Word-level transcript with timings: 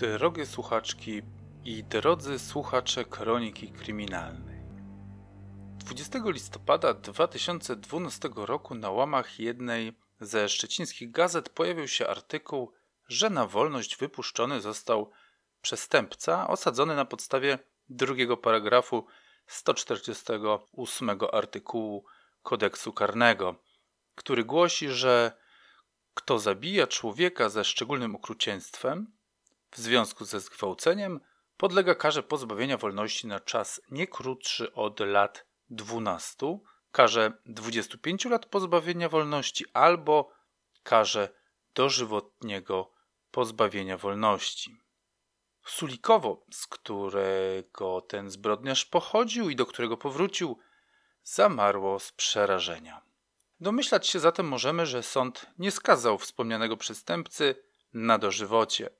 Drogie 0.00 0.46
słuchaczki 0.46 1.22
i 1.64 1.84
drodzy 1.84 2.38
słuchacze 2.38 3.04
Kroniki 3.04 3.72
Kryminalnej. 3.72 4.60
20 5.78 6.18
listopada 6.24 6.94
2012 6.94 8.28
roku 8.36 8.74
na 8.74 8.90
łamach 8.90 9.40
jednej 9.40 9.92
ze 10.20 10.48
szczecińskich 10.48 11.10
gazet 11.10 11.48
pojawił 11.48 11.88
się 11.88 12.08
artykuł, 12.08 12.72
że 13.08 13.30
na 13.30 13.46
wolność 13.46 13.96
wypuszczony 13.96 14.60
został 14.60 15.10
przestępca 15.62 16.48
osadzony 16.48 16.96
na 16.96 17.04
podstawie 17.04 17.58
drugiego 17.88 18.36
paragrafu 18.36 19.06
148 19.46 21.10
artykułu 21.32 22.04
kodeksu 22.42 22.92
karnego, 22.92 23.54
który 24.14 24.44
głosi, 24.44 24.88
że 24.88 25.32
kto 26.14 26.38
zabija 26.38 26.86
człowieka 26.86 27.48
ze 27.48 27.64
szczególnym 27.64 28.16
okrucieństwem 28.16 29.19
w 29.70 29.78
związku 29.78 30.24
ze 30.24 30.40
zgwałceniem, 30.40 31.20
podlega 31.56 31.94
karze 31.94 32.22
pozbawienia 32.22 32.76
wolności 32.76 33.26
na 33.26 33.40
czas 33.40 33.80
nie 33.90 34.06
krótszy 34.06 34.72
od 34.72 35.00
lat 35.00 35.46
12, 35.70 36.58
karze 36.92 37.32
25 37.46 38.24
lat 38.24 38.46
pozbawienia 38.46 39.08
wolności 39.08 39.64
albo 39.72 40.30
karze 40.82 41.28
dożywotniego 41.74 42.90
pozbawienia 43.30 43.96
wolności. 43.96 44.76
Sulikowo, 45.66 46.44
z 46.52 46.66
którego 46.66 48.00
ten 48.00 48.30
zbrodniarz 48.30 48.84
pochodził 48.84 49.50
i 49.50 49.56
do 49.56 49.66
którego 49.66 49.96
powrócił, 49.96 50.58
zamarło 51.22 51.98
z 51.98 52.12
przerażenia. 52.12 53.02
Domyślać 53.60 54.08
się 54.08 54.20
zatem 54.20 54.48
możemy, 54.48 54.86
że 54.86 55.02
sąd 55.02 55.46
nie 55.58 55.70
skazał 55.70 56.18
wspomnianego 56.18 56.76
przestępcy 56.76 57.54
na 57.92 58.18
dożywocie. 58.18 58.90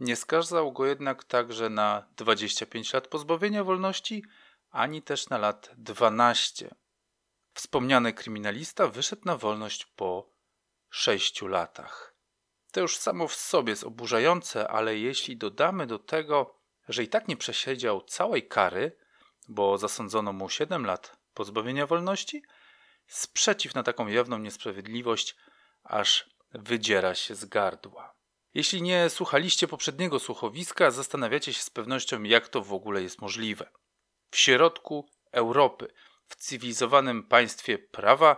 Nie 0.00 0.16
skazał 0.16 0.72
go 0.72 0.86
jednak 0.86 1.24
także 1.24 1.70
na 1.70 2.06
25 2.16 2.92
lat 2.92 3.08
pozbawienia 3.08 3.64
wolności, 3.64 4.24
ani 4.70 5.02
też 5.02 5.28
na 5.28 5.38
lat 5.38 5.70
12. 5.76 6.74
Wspomniany 7.54 8.12
kryminalista 8.12 8.86
wyszedł 8.86 9.22
na 9.24 9.36
wolność 9.36 9.86
po 9.86 10.30
6 10.90 11.42
latach. 11.42 12.14
To 12.72 12.80
już 12.80 12.96
samo 12.96 13.28
w 13.28 13.34
sobie 13.34 13.70
jest 13.70 13.84
oburzające, 13.84 14.68
ale 14.68 14.98
jeśli 14.98 15.36
dodamy 15.36 15.86
do 15.86 15.98
tego, 15.98 16.54
że 16.88 17.02
i 17.02 17.08
tak 17.08 17.28
nie 17.28 17.36
przesiedział 17.36 18.00
całej 18.00 18.48
kary, 18.48 18.96
bo 19.48 19.78
zasądzono 19.78 20.32
mu 20.32 20.48
7 20.48 20.86
lat 20.86 21.16
pozbawienia 21.34 21.86
wolności, 21.86 22.42
sprzeciw 23.06 23.74
na 23.74 23.82
taką 23.82 24.06
jawną 24.06 24.38
niesprawiedliwość 24.38 25.36
aż 25.82 26.30
wydziera 26.52 27.14
się 27.14 27.34
z 27.34 27.44
gardła. 27.44 28.17
Jeśli 28.54 28.82
nie 28.82 29.10
słuchaliście 29.10 29.68
poprzedniego 29.68 30.18
słuchowiska, 30.18 30.90
zastanawiacie 30.90 31.52
się 31.52 31.62
z 31.62 31.70
pewnością, 31.70 32.22
jak 32.22 32.48
to 32.48 32.62
w 32.62 32.72
ogóle 32.72 33.02
jest 33.02 33.20
możliwe. 33.20 33.70
W 34.30 34.36
środku 34.36 35.08
Europy, 35.32 35.88
w 36.28 36.36
cywilizowanym 36.36 37.22
państwie 37.22 37.78
prawa, 37.78 38.36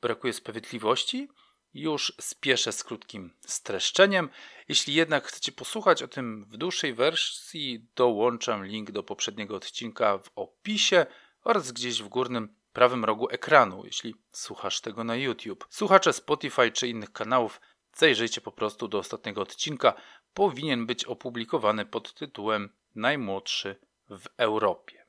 brakuje 0.00 0.32
sprawiedliwości? 0.32 1.28
Już 1.74 2.12
spieszę 2.20 2.72
z 2.72 2.84
krótkim 2.84 3.34
streszczeniem. 3.46 4.30
Jeśli 4.68 4.94
jednak 4.94 5.26
chcecie 5.26 5.52
posłuchać 5.52 6.02
o 6.02 6.08
tym 6.08 6.44
w 6.44 6.56
dłuższej 6.56 6.94
wersji, 6.94 7.88
dołączam 7.96 8.66
link 8.66 8.90
do 8.90 9.02
poprzedniego 9.02 9.56
odcinka 9.56 10.18
w 10.18 10.30
opisie 10.34 11.06
oraz 11.44 11.72
gdzieś 11.72 12.02
w 12.02 12.08
górnym 12.08 12.54
prawym 12.72 13.04
rogu 13.04 13.28
ekranu, 13.30 13.82
jeśli 13.84 14.14
słuchasz 14.32 14.80
tego 14.80 15.04
na 15.04 15.16
YouTube. 15.16 15.66
Słuchacze 15.70 16.12
Spotify 16.12 16.70
czy 16.70 16.88
innych 16.88 17.12
kanałów, 17.12 17.60
zajrzyjcie 17.96 18.40
po 18.40 18.52
prostu 18.52 18.88
do 18.88 18.98
ostatniego 18.98 19.42
odcinka. 19.42 19.94
Powinien 20.34 20.86
być 20.86 21.04
opublikowany 21.04 21.86
pod 21.86 22.14
tytułem 22.14 22.72
Najmłodszy 22.94 23.76
w 24.10 24.26
Europie. 24.36 25.06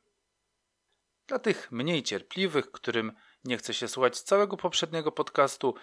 Dla 1.28 1.40
tych 1.40 1.72
mniej 1.72 2.03
cierpliwych, 2.03 2.72
którym 2.72 3.14
nie 3.44 3.58
chce 3.58 3.74
się 3.74 3.88
słuchać 3.88 4.19
całego 4.19 4.58
poprzedniego 4.58 5.12
podcastu, 5.12 5.75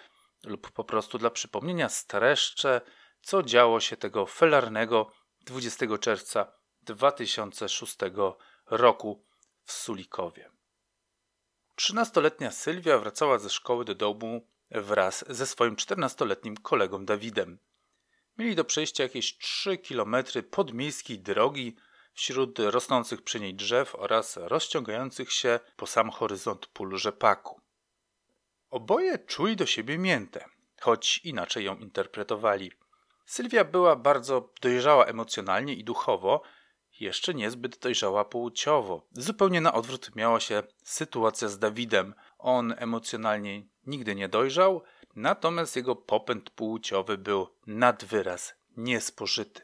lub 0.43 0.71
po 0.71 0.83
prostu 0.83 1.17
dla 1.17 1.29
przypomnienia 1.29 1.89
streszczę, 1.89 2.81
co 3.21 3.43
działo 3.43 3.79
się 3.79 3.97
tego 3.97 4.25
felarnego 4.25 5.11
20 5.41 5.97
czerwca 5.97 6.51
2006 6.81 7.97
roku 8.65 9.25
w 9.63 9.71
Sulikowie. 9.71 10.51
Trzynastoletnia 11.75 12.51
Sylwia 12.51 12.97
wracała 12.97 13.39
ze 13.39 13.49
szkoły 13.49 13.85
do 13.85 13.95
domu 13.95 14.47
wraz 14.71 15.25
ze 15.29 15.47
swoim 15.47 15.75
czternastoletnim 15.75 16.57
kolegą 16.57 17.05
Dawidem. 17.05 17.59
Mieli 18.37 18.55
do 18.55 18.65
przejścia 18.65 19.03
jakieś 19.03 19.37
3 19.37 19.77
kilometry 19.77 20.43
podmiejskiej 20.43 21.19
drogi 21.19 21.75
wśród 22.13 22.59
rosnących 22.59 23.21
przy 23.21 23.39
niej 23.39 23.55
drzew 23.55 23.95
oraz 23.95 24.37
rozciągających 24.37 25.31
się 25.33 25.59
po 25.75 25.87
sam 25.87 26.09
horyzont 26.09 26.67
pól 26.67 26.97
rzepaku. 26.97 27.61
Oboje 28.69 29.19
czuli 29.19 29.55
do 29.55 29.65
siebie 29.65 29.97
miętę, 29.97 30.45
choć 30.81 31.17
inaczej 31.23 31.65
ją 31.65 31.75
interpretowali. 31.75 32.71
Sylwia 33.25 33.63
była 33.63 33.95
bardzo 33.95 34.53
dojrzała 34.61 35.05
emocjonalnie 35.05 35.73
i 35.73 35.83
duchowo, 35.83 36.41
jeszcze 36.99 37.33
niezbyt 37.33 37.79
dojrzała 37.79 38.25
płciowo. 38.25 39.07
Zupełnie 39.11 39.61
na 39.61 39.73
odwrót 39.73 40.15
miała 40.15 40.39
się 40.39 40.63
sytuacja 40.83 41.47
z 41.47 41.59
Dawidem. 41.59 42.13
On 42.39 42.73
emocjonalnie 42.77 43.63
nigdy 43.85 44.15
nie 44.15 44.29
dojrzał, 44.29 44.83
natomiast 45.15 45.75
jego 45.75 45.95
popęd 45.95 46.49
płciowy 46.49 47.17
był 47.17 47.47
nad 47.67 48.05
wyraz 48.05 48.55
niespożyty. 48.77 49.61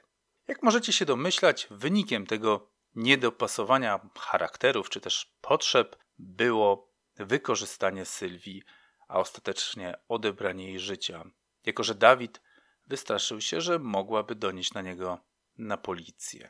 Jak 0.47 0.63
możecie 0.63 0.94
się 0.94 1.06
domyślać, 1.06 1.68
wynikiem 1.72 2.28
tego 2.28 2.69
niedopasowania 2.96 4.09
charakterów 4.19 4.90
czy 4.90 5.02
też 5.02 5.35
potrzeb 5.41 5.96
było 6.19 6.91
wykorzystanie 7.16 8.06
Sylwii, 8.06 8.64
a 9.08 9.19
ostatecznie 9.19 9.96
odebranie 10.08 10.68
jej 10.68 10.80
życia. 10.80 11.24
Jako 11.66 11.84
że 11.84 11.96
Dawid 11.96 12.41
wystraszył 12.88 13.41
się, 13.41 13.62
że 13.62 13.80
mogłaby 13.80 14.35
donieść 14.35 14.74
na 14.74 14.81
niego 14.81 15.19
na 15.58 15.78
policję. 15.78 16.50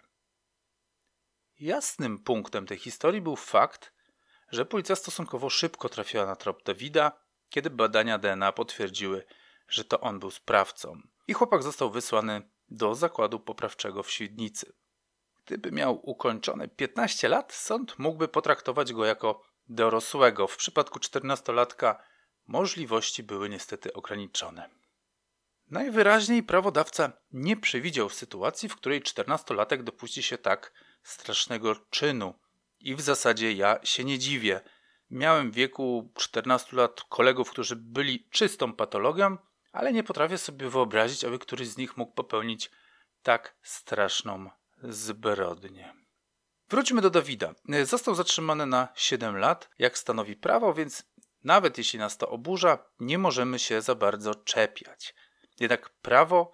Jasnym 1.60 2.20
punktem 2.20 2.66
tej 2.66 2.78
historii 2.78 3.22
był 3.22 3.36
fakt, 3.36 3.94
że 4.56 4.66
policja 4.66 4.96
stosunkowo 4.96 5.50
szybko 5.50 5.90
trafiła 5.90 6.26
na 6.26 6.36
trop 6.36 6.64
Dawida, 6.64 7.12
kiedy 7.50 7.70
badania 7.70 8.18
DNA 8.18 8.52
potwierdziły, 8.52 9.26
że 9.68 9.86
to 9.86 10.00
on 10.00 10.20
był 10.20 10.32
sprawcą. 10.32 11.02
I 11.28 11.34
chłopak 11.34 11.64
został 11.64 11.92
wysłany 11.92 12.50
do 12.70 12.96
zakładu 12.96 13.40
poprawczego 13.40 14.04
w 14.04 14.12
Świdnicy. 14.12 14.74
Gdyby 15.46 15.72
miał 15.72 16.10
ukończone 16.10 16.68
15 16.68 17.30
lat, 17.30 17.54
sąd 17.54 18.00
mógłby 18.00 18.28
potraktować 18.28 18.94
go 18.94 19.06
jako 19.06 19.42
dorosłego. 19.68 20.48
W 20.48 20.58
przypadku 20.58 21.00
14-latka 21.00 21.96
możliwości 22.48 23.24
były 23.24 23.50
niestety 23.50 23.94
ograniczone. 23.94 24.70
Najwyraźniej 25.70 26.44
prawodawca 26.44 27.12
nie 27.32 27.58
przewidział 27.58 28.10
sytuacji, 28.10 28.70
w 28.70 28.76
której 28.76 29.02
14-latek 29.02 29.84
dopuści 29.84 30.24
się 30.24 30.38
tak 30.38 30.74
strasznego 31.04 31.76
czynu. 31.76 32.34
I 32.80 32.96
w 32.96 33.02
zasadzie 33.02 33.54
ja 33.54 33.80
się 33.84 34.04
nie 34.04 34.20
dziwię. 34.20 34.62
Miałem 35.10 35.52
w 35.52 35.56
wieku 35.56 36.12
14 36.16 36.76
lat 36.76 37.02
kolegów, 37.10 37.52
którzy 37.52 37.76
byli 37.76 38.28
czystą 38.30 38.74
patologią, 38.74 39.38
ale 39.72 39.94
nie 39.94 40.04
potrafię 40.04 40.38
sobie 40.38 40.70
wyobrazić, 40.70 41.24
aby 41.24 41.40
któryś 41.40 41.68
z 41.68 41.78
nich 41.78 41.98
mógł 41.98 42.14
popełnić 42.14 42.72
tak 43.24 43.56
straszną 43.64 44.50
zbrodnię. 44.84 45.94
Wróćmy 46.70 47.02
do 47.02 47.10
Dawida. 47.10 47.54
Został 47.84 48.16
zatrzymany 48.16 48.66
na 48.66 48.88
7 48.96 49.38
lat, 49.38 49.70
jak 49.80 49.98
stanowi 49.98 50.36
prawo, 50.36 50.74
więc 50.74 51.04
nawet 51.44 51.78
jeśli 51.78 52.00
nas 52.00 52.18
to 52.18 52.30
oburza, 52.30 52.78
nie 53.00 53.18
możemy 53.18 53.60
się 53.60 53.82
za 53.82 53.96
bardzo 53.96 54.36
czepiać. 54.36 55.16
Jednak 55.60 55.90
prawo 55.90 56.52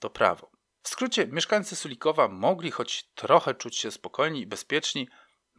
to 0.00 0.10
prawo. 0.10 0.50
W 0.82 0.88
skrócie, 0.88 1.26
mieszkańcy 1.26 1.76
Sulikowa 1.76 2.28
mogli 2.28 2.70
choć 2.70 3.10
trochę 3.14 3.54
czuć 3.54 3.76
się 3.76 3.90
spokojni 3.90 4.40
i 4.40 4.46
bezpieczni, 4.46 5.08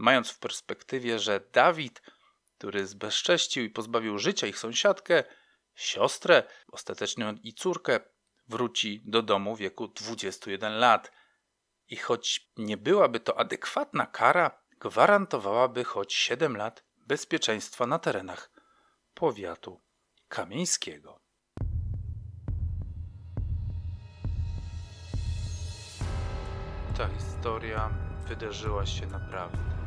mając 0.02 0.32
w 0.32 0.40
perspektywie, 0.40 1.20
że 1.20 1.42
Dawid, 1.54 2.02
który 2.58 2.88
zbezcześcił 2.88 3.64
i 3.64 3.70
pozbawił 3.70 4.20
życia 4.20 4.48
ich 4.48 4.60
sąsiadkę, 4.60 5.24
siostrę, 5.76 6.44
ostatecznie 6.72 7.34
i 7.44 7.54
córkę, 7.54 8.00
wróci 8.48 9.02
do 9.06 9.22
domu 9.22 9.56
w 9.56 9.60
wieku 9.60 9.88
21 9.88 10.74
lat. 10.74 11.12
I 11.88 11.96
choć 11.98 12.52
nie 12.58 12.78
byłaby 12.78 13.20
to 13.20 13.40
adekwatna 13.40 14.06
kara, 14.06 14.52
gwarantowałaby 14.80 15.84
choć 15.84 16.14
7 16.14 16.58
lat 16.58 16.84
bezpieczeństwa 16.98 17.88
na 17.88 18.00
terenach 18.00 18.52
powiatu 19.14 19.82
kamieńskiego. 20.28 21.20
Ta 26.98 27.10
historia 27.10 27.90
wydarzyła 28.28 28.86
się 28.86 29.08
naprawdę. 29.08 29.81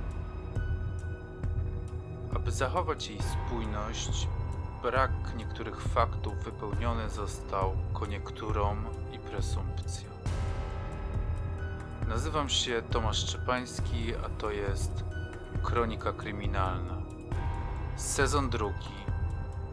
Aby 2.44 2.52
zachować 2.52 3.08
jej 3.08 3.18
spójność, 3.22 4.28
brak 4.82 5.10
niektórych 5.36 5.80
faktów 5.80 6.44
wypełniony 6.44 7.10
został 7.10 7.76
koniekturą 7.92 8.76
i 9.12 9.18
presumpcją. 9.18 10.10
Nazywam 12.08 12.48
się 12.48 12.82
Tomasz 12.82 13.28
Szczepański, 13.28 14.14
a 14.24 14.28
to 14.28 14.50
jest 14.50 15.04
Kronika 15.62 16.12
Kryminalna. 16.12 17.02
Sezon 17.96 18.50
drugi. 18.50 19.04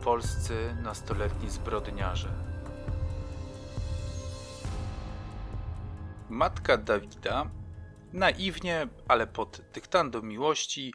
Polscy 0.04 0.76
nastoletni 0.84 1.50
zbrodniarze. 1.50 2.30
Matka 6.30 6.78
Dawida 6.78 7.46
naiwnie, 8.14 8.88
ale 9.08 9.28
pod 9.28 9.62
dyktando 9.74 10.22
miłości, 10.22 10.94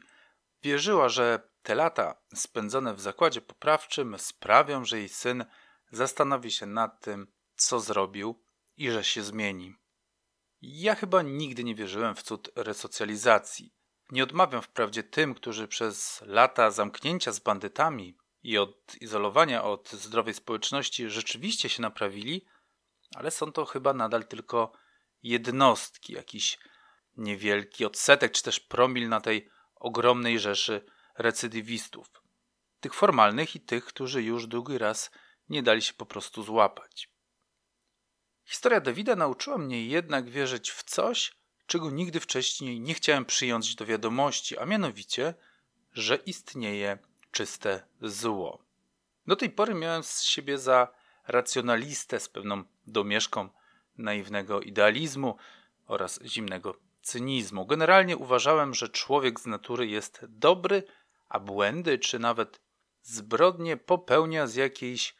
wierzyła, 0.63 1.09
że 1.09 1.56
te 1.67 1.75
lata 1.75 2.15
spędzone 2.35 2.93
w 2.93 3.01
zakładzie 3.01 3.41
poprawczym 3.41 4.19
sprawią, 4.19 4.85
że 4.85 4.97
jej 4.99 5.09
syn 5.09 5.45
zastanowi 5.91 6.51
się 6.51 6.65
nad 6.65 7.01
tym, 7.01 7.27
co 7.55 7.79
zrobił 7.79 8.43
i 8.77 8.91
że 8.91 9.03
się 9.03 9.23
zmieni. 9.23 9.75
Ja 10.61 10.95
chyba 10.95 11.21
nigdy 11.21 11.63
nie 11.63 11.75
wierzyłem 11.75 12.15
w 12.15 12.23
cud 12.23 12.49
resocjalizacji. 12.55 13.73
Nie 14.11 14.23
odmawiam 14.23 14.61
wprawdzie 14.61 15.03
tym, 15.03 15.35
którzy 15.35 15.67
przez 15.67 16.21
lata 16.25 16.71
zamknięcia 16.71 17.31
z 17.31 17.39
bandytami 17.39 18.17
i 18.43 18.57
odizolowania 18.57 19.63
od 19.63 19.91
zdrowej 19.91 20.33
społeczności 20.33 21.09
rzeczywiście 21.09 21.69
się 21.69 21.81
naprawili, 21.81 22.45
ale 23.15 23.31
są 23.31 23.51
to 23.51 23.65
chyba 23.65 23.93
nadal 23.93 24.27
tylko 24.27 24.71
jednostki, 25.23 26.13
jakiś 26.13 26.57
niewielki 27.17 27.85
odsetek 27.85 28.31
czy 28.31 28.43
też 28.43 28.59
promil 28.59 29.09
na 29.09 29.21
tej 29.21 29.49
ogromnej 29.75 30.39
rzeszy 30.39 30.85
recydywistów. 31.17 32.07
Tych 32.79 32.93
formalnych 32.93 33.55
i 33.55 33.59
tych, 33.59 33.85
którzy 33.85 34.23
już 34.23 34.47
drugi 34.47 34.77
raz 34.77 35.11
nie 35.49 35.63
dali 35.63 35.81
się 35.81 35.93
po 35.93 36.05
prostu 36.05 36.43
złapać. 36.43 37.09
Historia 38.45 38.81
Dawida 38.81 39.15
nauczyła 39.15 39.57
mnie 39.57 39.85
jednak 39.85 40.29
wierzyć 40.29 40.71
w 40.71 40.83
coś, 40.83 41.35
czego 41.65 41.91
nigdy 41.91 42.19
wcześniej 42.19 42.79
nie 42.79 42.93
chciałem 42.93 43.25
przyjąć 43.25 43.75
do 43.75 43.85
wiadomości, 43.85 44.57
a 44.57 44.65
mianowicie, 44.65 45.33
że 45.93 46.15
istnieje 46.15 46.97
czyste 47.31 47.83
zło. 48.01 48.63
Do 49.27 49.35
tej 49.35 49.49
pory 49.49 49.73
miałem 49.73 50.03
z 50.03 50.21
siebie 50.21 50.57
za 50.57 50.87
racjonalistę 51.27 52.19
z 52.19 52.29
pewną 52.29 52.63
domieszką 52.87 53.49
naiwnego 53.97 54.61
idealizmu 54.61 55.37
oraz 55.85 56.19
zimnego 56.25 56.79
cynizmu. 57.01 57.65
Generalnie 57.65 58.17
uważałem, 58.17 58.73
że 58.73 58.89
człowiek 58.89 59.39
z 59.39 59.45
natury 59.45 59.87
jest 59.87 60.25
dobry, 60.29 60.83
a 61.29 61.39
błędy 61.39 61.99
czy 61.99 62.19
nawet 62.19 62.61
zbrodnie 63.01 63.77
popełnia 63.77 64.47
z 64.47 64.55
jakiejś 64.55 65.15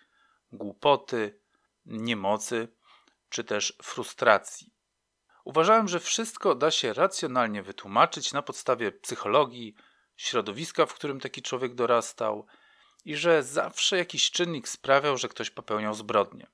głupoty, 0.51 1.39
niemocy 1.86 2.68
czy 3.30 3.44
też 3.44 3.77
frustracji. 3.83 4.74
Uważałem, 5.44 5.88
że 5.88 6.00
wszystko 6.00 6.56
da 6.56 6.71
się 6.71 6.94
racjonalnie 6.94 7.63
wytłumaczyć 7.63 8.33
na 8.33 8.42
podstawie 8.42 8.92
psychologii, 8.92 9.75
środowiska, 10.15 10.86
w 10.86 10.94
którym 10.94 11.19
taki 11.19 11.42
człowiek 11.42 11.75
dorastał, 11.75 12.45
i 13.06 13.15
że 13.15 13.44
zawsze 13.44 13.98
jakiś 13.98 14.31
czynnik 14.31 14.68
sprawiał, 14.68 15.18
że 15.18 15.30
ktoś 15.30 15.50
popełniał 15.50 15.94
zbrodnię. 15.94 16.48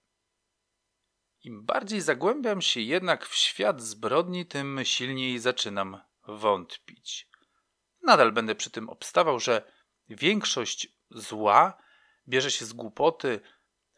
Im 1.43 1.65
bardziej 1.65 2.01
zagłębiam 2.01 2.61
się 2.61 2.79
jednak 2.81 3.27
w 3.27 3.35
świat 3.35 3.81
zbrodni, 3.81 4.45
tym 4.45 4.79
silniej 4.83 5.39
zaczynam 5.39 6.01
wątpić. 6.27 7.32
Nadal 8.03 8.31
będę 8.31 8.55
przy 8.55 8.69
tym 8.69 8.89
obstawał, 8.89 9.39
że 9.39 9.71
większość 10.09 10.87
zła 11.09 11.77
bierze 12.27 12.51
się 12.51 12.65
z 12.65 12.73
głupoty, 12.73 13.39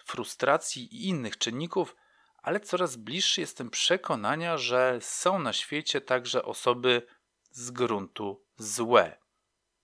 frustracji 0.06 0.96
i 0.96 1.08
innych 1.08 1.38
czynników, 1.38 1.96
ale 2.38 2.60
coraz 2.60 2.96
bliższy 2.96 3.42
jestem 3.42 3.70
przekonania, 3.70 4.58
że 4.58 4.98
są 5.02 5.40
na 5.40 5.54
świecie 5.54 6.02
także 6.02 6.44
osoby 6.46 7.08
z 7.52 7.72
gruntu 7.72 8.46
złe. 8.58 9.18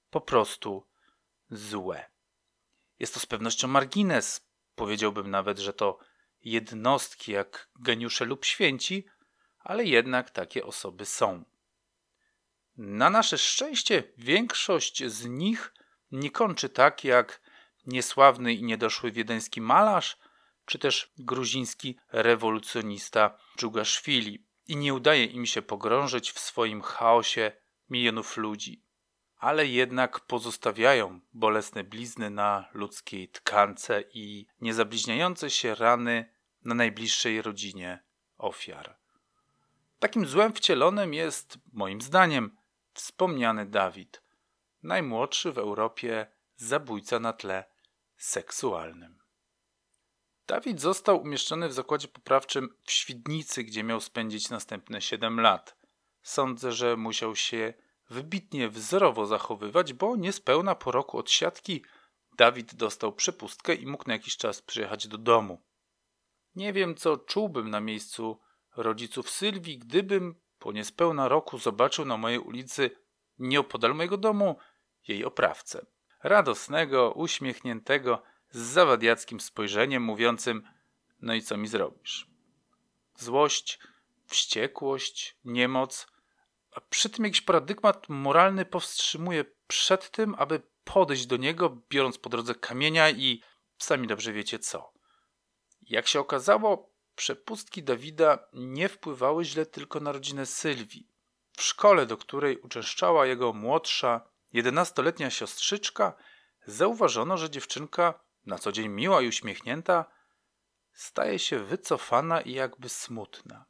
Po 0.09 0.21
prostu 0.21 0.87
złe. 1.49 2.11
Jest 2.99 3.13
to 3.13 3.19
z 3.19 3.25
pewnością 3.25 3.67
margines. 3.67 4.47
Powiedziałbym 4.75 5.31
nawet, 5.31 5.59
że 5.59 5.73
to 5.73 5.99
jednostki 6.41 7.31
jak 7.31 7.69
geniusze 7.79 8.25
lub 8.25 8.45
święci, 8.45 9.05
ale 9.59 9.83
jednak 9.83 10.29
takie 10.29 10.65
osoby 10.65 11.05
są. 11.05 11.43
Na 12.77 13.09
nasze 13.09 13.37
szczęście 13.37 14.03
większość 14.17 15.05
z 15.05 15.25
nich 15.25 15.73
nie 16.11 16.31
kończy 16.31 16.69
tak 16.69 17.03
jak 17.03 17.41
niesławny 17.85 18.53
i 18.53 18.63
niedoszły 18.63 19.11
wiedeński 19.11 19.61
malarz, 19.61 20.17
czy 20.65 20.79
też 20.79 21.11
gruziński 21.17 21.97
rewolucjonista 22.11 23.37
Dżugaszwili 23.59 24.45
i 24.67 24.75
nie 24.75 24.93
udaje 24.93 25.25
im 25.25 25.45
się 25.45 25.61
pogrążyć 25.61 26.31
w 26.31 26.39
swoim 26.39 26.81
chaosie 26.81 27.51
milionów 27.89 28.37
ludzi, 28.37 28.83
ale 29.37 29.67
jednak 29.67 30.19
pozostawiają 30.19 31.19
bolesne 31.33 31.83
blizny 31.83 32.29
na 32.29 32.69
ludzkiej 32.73 33.29
tkance 33.29 34.03
i 34.13 34.45
niezabliźniające 34.61 35.49
się 35.49 35.75
rany 35.75 36.33
na 36.65 36.75
najbliższej 36.75 37.41
rodzinie 37.41 38.03
ofiar. 38.37 38.97
Takim 39.99 40.25
złem 40.25 40.53
wcielonym 40.53 41.13
jest, 41.13 41.57
moim 41.73 42.01
zdaniem, 42.01 42.57
wspomniany 43.01 43.65
Dawid, 43.65 44.23
najmłodszy 44.83 45.51
w 45.51 45.57
Europie 45.57 46.27
zabójca 46.55 47.19
na 47.19 47.33
tle 47.33 47.63
seksualnym. 48.17 49.19
Dawid 50.47 50.81
został 50.81 51.21
umieszczony 51.21 51.69
w 51.69 51.73
zakładzie 51.73 52.07
poprawczym 52.07 52.69
w 52.85 52.91
Świdnicy, 52.91 53.63
gdzie 53.63 53.83
miał 53.83 54.01
spędzić 54.01 54.49
następne 54.49 55.01
7 55.01 55.39
lat. 55.39 55.77
Sądzę, 56.21 56.71
że 56.71 56.97
musiał 56.97 57.35
się 57.35 57.73
wybitnie 58.09 58.69
wzorowo 58.69 59.25
zachowywać, 59.25 59.93
bo 59.93 60.15
niespełna 60.15 60.75
po 60.75 60.91
roku 60.91 61.17
od 61.17 61.31
siatki 61.31 61.83
Dawid 62.37 62.75
dostał 62.75 63.13
przepustkę 63.13 63.75
i 63.75 63.87
mógł 63.87 64.03
na 64.07 64.13
jakiś 64.13 64.37
czas 64.37 64.61
przyjechać 64.61 65.07
do 65.07 65.17
domu. 65.17 65.61
Nie 66.55 66.73
wiem, 66.73 66.95
co 66.95 67.17
czułbym 67.17 67.69
na 67.69 67.79
miejscu 67.79 68.39
rodziców 68.75 69.29
Sylwii, 69.29 69.77
gdybym 69.77 70.35
po 70.61 70.71
niespełna 70.71 71.27
roku 71.27 71.57
zobaczył 71.57 72.05
na 72.05 72.17
mojej 72.17 72.39
ulicy 72.39 72.91
nieopodal 73.39 73.95
mojego 73.95 74.17
domu 74.17 74.57
jej 75.07 75.25
oprawcę. 75.25 75.85
Radosnego, 76.23 77.11
uśmiechniętego, 77.11 78.21
z 78.49 78.57
zawadiackim 78.59 79.39
spojrzeniem 79.39 80.03
mówiącym: 80.03 80.63
No 81.21 81.33
i 81.33 81.41
co 81.41 81.57
mi 81.57 81.67
zrobisz? 81.67 82.27
Złość, 83.15 83.79
wściekłość, 84.25 85.37
niemoc, 85.45 86.07
a 86.71 86.81
przy 86.81 87.09
tym 87.09 87.25
jakiś 87.25 87.41
paradygmat 87.41 88.09
moralny 88.09 88.65
powstrzymuje 88.65 89.45
przed 89.67 90.11
tym, 90.11 90.35
aby 90.37 90.61
podejść 90.83 91.25
do 91.25 91.37
niego, 91.37 91.77
biorąc 91.89 92.17
po 92.17 92.29
drodze 92.29 92.55
kamienia 92.55 93.09
i 93.09 93.41
sami 93.77 94.07
dobrze 94.07 94.33
wiecie 94.33 94.59
co. 94.59 94.93
Jak 95.81 96.07
się 96.07 96.19
okazało, 96.19 96.90
przepustki 97.21 97.83
Dawida 97.83 98.39
nie 98.53 98.89
wpływały 98.89 99.45
źle 99.45 99.65
tylko 99.65 99.99
na 99.99 100.11
rodzinę 100.11 100.45
Sylwii. 100.45 101.07
W 101.57 101.61
szkole, 101.61 102.05
do 102.05 102.17
której 102.17 102.57
uczęszczała 102.57 103.25
jego 103.25 103.53
młodsza, 103.53 104.21
jedenastoletnia 104.53 105.29
siostrzyczka, 105.29 106.13
zauważono, 106.65 107.37
że 107.37 107.49
dziewczynka 107.49 108.19
na 108.45 108.57
co 108.57 108.71
dzień 108.71 108.87
miła 108.87 109.21
i 109.21 109.27
uśmiechnięta, 109.27 110.05
staje 110.93 111.39
się 111.39 111.59
wycofana 111.59 112.41
i 112.41 112.53
jakby 112.53 112.89
smutna. 112.89 113.65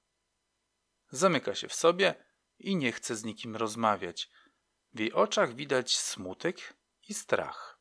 Zamyka 1.10 1.56
się 1.56 1.68
w 1.68 1.74
sobie 1.74 2.16
i 2.60 2.76
nie 2.76 2.92
chce 2.92 3.16
z 3.16 3.24
nikim 3.24 3.56
rozmawiać. 3.56 4.30
W 4.94 5.00
jej 5.00 5.14
oczach 5.14 5.56
widać 5.56 5.98
smutek 5.98 6.74
i 7.10 7.14
strach. 7.14 7.80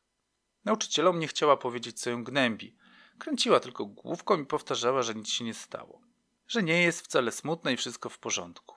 Nauczycielom 0.65 1.19
nie 1.19 1.27
chciała 1.27 1.57
powiedzieć, 1.57 2.01
co 2.01 2.09
ją 2.09 2.23
gnębi. 2.23 2.77
Kręciła 3.19 3.59
tylko 3.59 3.85
główką 3.85 4.41
i 4.41 4.45
powtarzała, 4.45 5.01
że 5.01 5.15
nic 5.15 5.29
się 5.29 5.43
nie 5.43 5.53
stało. 5.53 6.01
Że 6.47 6.63
nie 6.63 6.81
jest 6.81 7.01
wcale 7.01 7.31
smutna 7.31 7.71
i 7.71 7.77
wszystko 7.77 8.09
w 8.09 8.19
porządku. 8.19 8.75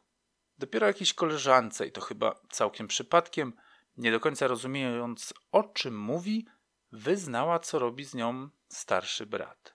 Dopiero 0.59 0.87
jakiejś 0.87 1.15
koleżance, 1.15 1.87
i 1.87 1.93
to 1.93 2.01
chyba 2.01 2.41
całkiem 2.51 2.89
przypadkiem, 2.89 3.53
nie 3.97 4.13
do 4.13 4.21
końca 4.21 4.47
rozumiejąc 4.47 5.35
o 5.53 5.63
czym 5.63 5.99
mówi, 5.99 6.47
wyznała, 6.93 7.59
co 7.59 7.79
robi 7.79 8.05
z 8.05 8.15
nią 8.15 8.49
starszy 8.69 9.27
brat. 9.27 9.75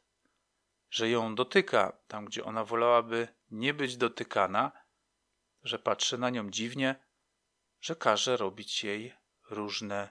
Że 0.89 1.09
ją 1.09 1.35
dotyka 1.35 1.97
tam, 2.07 2.25
gdzie 2.25 2.43
ona 2.43 2.63
wolałaby 2.63 3.27
nie 3.51 3.73
być 3.73 3.97
dotykana, 3.97 4.71
że 5.63 5.79
patrzy 5.79 6.17
na 6.17 6.29
nią 6.29 6.49
dziwnie, 6.49 6.95
że 7.81 7.95
każe 7.95 8.37
robić 8.37 8.83
jej 8.83 9.13
różne 9.49 10.09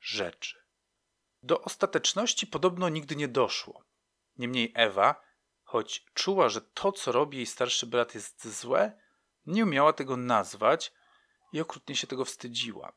rzeczy. 0.00 0.65
Do 1.46 1.62
ostateczności 1.62 2.46
podobno 2.46 2.88
nigdy 2.88 3.16
nie 3.16 3.28
doszło. 3.28 3.84
Niemniej 4.36 4.72
Ewa, 4.74 5.22
choć 5.62 6.04
czuła, 6.14 6.48
że 6.48 6.60
to, 6.60 6.92
co 6.92 7.12
robi 7.12 7.36
jej 7.36 7.46
starszy 7.46 7.86
brat, 7.86 8.14
jest 8.14 8.60
złe, 8.60 8.98
nie 9.46 9.64
umiała 9.64 9.92
tego 9.92 10.16
nazwać 10.16 10.92
i 11.52 11.60
okrutnie 11.60 11.96
się 11.96 12.06
tego 12.06 12.24
wstydziła. 12.24 12.92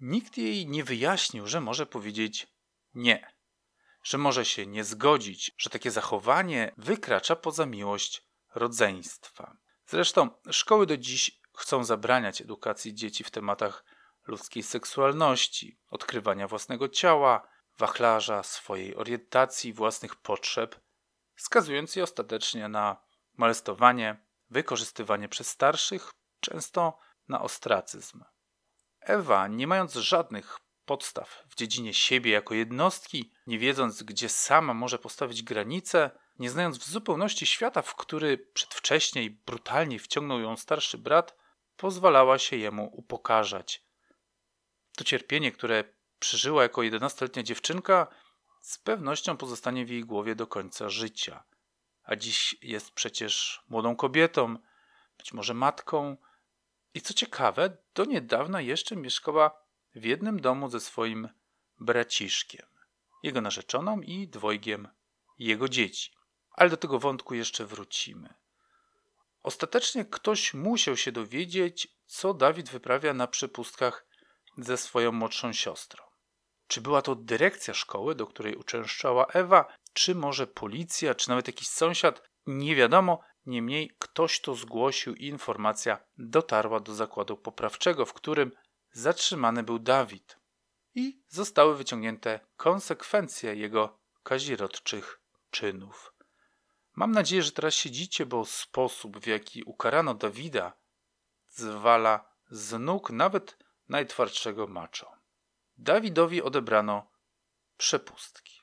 Nikt 0.00 0.38
jej 0.38 0.66
nie 0.66 0.84
wyjaśnił, 0.84 1.46
że 1.46 1.60
może 1.60 1.86
powiedzieć 1.86 2.46
nie, 2.94 3.32
że 4.02 4.18
może 4.18 4.44
się 4.44 4.66
nie 4.66 4.84
zgodzić, 4.84 5.50
że 5.58 5.70
takie 5.70 5.90
zachowanie 5.90 6.72
wykracza 6.76 7.36
poza 7.36 7.66
miłość 7.66 8.22
rodzeństwa. 8.54 9.56
Zresztą 9.86 10.30
szkoły 10.50 10.86
do 10.86 10.96
dziś 10.96 11.40
chcą 11.56 11.84
zabraniać 11.84 12.40
edukacji 12.40 12.94
dzieci 12.94 13.24
w 13.24 13.30
tematach 13.30 13.84
ludzkiej 14.28 14.62
seksualności, 14.62 15.78
odkrywania 15.90 16.48
własnego 16.48 16.88
ciała, 16.88 17.48
wachlarza, 17.78 18.42
swojej 18.42 18.96
orientacji, 18.96 19.72
własnych 19.72 20.16
potrzeb, 20.16 20.80
skazując 21.36 21.96
je 21.96 22.02
ostatecznie 22.02 22.68
na 22.68 22.96
molestowanie, 23.36 24.24
wykorzystywanie 24.50 25.28
przez 25.28 25.48
starszych, 25.48 26.10
często 26.40 26.98
na 27.28 27.42
ostracyzm. 27.42 28.24
Ewa, 29.00 29.48
nie 29.48 29.66
mając 29.66 29.94
żadnych 29.94 30.58
podstaw 30.84 31.44
w 31.48 31.54
dziedzinie 31.54 31.94
siebie 31.94 32.30
jako 32.30 32.54
jednostki, 32.54 33.32
nie 33.46 33.58
wiedząc, 33.58 34.02
gdzie 34.02 34.28
sama 34.28 34.74
może 34.74 34.98
postawić 34.98 35.42
granice, 35.42 36.10
nie 36.38 36.50
znając 36.50 36.78
w 36.78 36.90
zupełności 36.90 37.46
świata, 37.46 37.82
w 37.82 37.94
który 37.94 38.38
przedwcześnie 38.38 39.30
brutalnie 39.30 39.98
wciągnął 39.98 40.40
ją 40.40 40.56
starszy 40.56 40.98
brat, 40.98 41.36
pozwalała 41.76 42.38
się 42.38 42.56
jemu 42.56 42.90
upokarzać. 42.92 43.87
To 44.98 45.04
cierpienie, 45.04 45.52
które 45.52 45.84
przeżyła 46.18 46.62
jako 46.62 46.80
11-letnia 46.80 47.42
dziewczynka, 47.42 48.06
z 48.60 48.78
pewnością 48.78 49.36
pozostanie 49.36 49.86
w 49.86 49.90
jej 49.90 50.04
głowie 50.04 50.34
do 50.34 50.46
końca 50.46 50.88
życia. 50.88 51.44
A 52.04 52.16
dziś 52.16 52.56
jest 52.62 52.90
przecież 52.90 53.62
młodą 53.68 53.96
kobietą, 53.96 54.58
być 55.18 55.32
może 55.32 55.54
matką, 55.54 56.16
i 56.94 57.00
co 57.00 57.14
ciekawe, 57.14 57.76
do 57.94 58.04
niedawna 58.04 58.60
jeszcze 58.60 58.96
mieszkała 58.96 59.62
w 59.94 60.04
jednym 60.04 60.40
domu 60.40 60.68
ze 60.68 60.80
swoim 60.80 61.28
braciszkiem, 61.80 62.66
jego 63.22 63.40
narzeczoną 63.40 64.00
i 64.00 64.28
dwojgiem 64.28 64.88
jego 65.38 65.68
dzieci. 65.68 66.10
Ale 66.50 66.70
do 66.70 66.76
tego 66.76 66.98
wątku 66.98 67.34
jeszcze 67.34 67.66
wrócimy. 67.66 68.34
Ostatecznie 69.42 70.04
ktoś 70.04 70.54
musiał 70.54 70.96
się 70.96 71.12
dowiedzieć, 71.12 71.88
co 72.06 72.34
Dawid 72.34 72.70
wyprawia 72.70 73.14
na 73.14 73.26
przepustkach 73.26 74.07
ze 74.58 74.76
swoją 74.76 75.12
młodszą 75.12 75.52
siostrą. 75.52 76.04
Czy 76.66 76.80
była 76.80 77.02
to 77.02 77.14
dyrekcja 77.14 77.74
szkoły, 77.74 78.14
do 78.14 78.26
której 78.26 78.56
uczęszczała 78.56 79.26
Ewa, 79.26 79.72
czy 79.92 80.14
może 80.14 80.46
policja, 80.46 81.14
czy 81.14 81.28
nawet 81.28 81.46
jakiś 81.46 81.68
sąsiad? 81.68 82.22
Nie 82.46 82.76
wiadomo, 82.76 83.20
niemniej 83.46 83.96
ktoś 83.98 84.40
to 84.40 84.54
zgłosił 84.54 85.14
i 85.14 85.26
informacja 85.26 85.98
dotarła 86.18 86.80
do 86.80 86.94
zakładu 86.94 87.36
poprawczego, 87.36 88.06
w 88.06 88.12
którym 88.12 88.52
zatrzymany 88.92 89.62
był 89.62 89.78
Dawid. 89.78 90.38
I 90.94 91.22
zostały 91.28 91.76
wyciągnięte 91.76 92.40
konsekwencje 92.56 93.54
jego 93.54 93.98
kazirodczych 94.22 95.20
czynów. 95.50 96.14
Mam 96.94 97.12
nadzieję, 97.12 97.42
że 97.42 97.52
teraz 97.52 97.74
siedzicie, 97.74 98.26
bo 98.26 98.44
sposób, 98.44 99.18
w 99.18 99.26
jaki 99.26 99.62
ukarano 99.62 100.14
Dawida, 100.14 100.72
zwala 101.48 102.34
z 102.50 102.78
nóg 102.78 103.10
nawet 103.10 103.58
najtwardszego 103.88 104.66
maczo. 104.66 105.12
Dawidowi 105.78 106.42
odebrano 106.42 107.10
przepustki. 107.76 108.62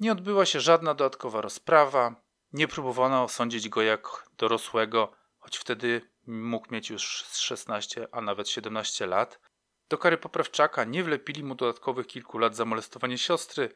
Nie 0.00 0.12
odbyła 0.12 0.46
się 0.46 0.60
żadna 0.60 0.94
dodatkowa 0.94 1.40
rozprawa, 1.40 2.22
nie 2.52 2.68
próbowano 2.68 3.22
osądzić 3.22 3.68
go 3.68 3.82
jak 3.82 4.28
dorosłego, 4.36 5.12
choć 5.38 5.56
wtedy 5.56 6.10
mógł 6.26 6.72
mieć 6.72 6.90
już 6.90 7.24
16, 7.32 8.08
a 8.12 8.20
nawet 8.20 8.48
17 8.48 9.06
lat. 9.06 9.40
Do 9.88 9.98
kary 9.98 10.18
poprawczaka 10.18 10.84
nie 10.84 11.04
wlepili 11.04 11.44
mu 11.44 11.54
dodatkowych 11.54 12.06
kilku 12.06 12.38
lat 12.38 12.56
za 12.56 12.64
molestowanie 12.64 13.18
siostry, 13.18 13.74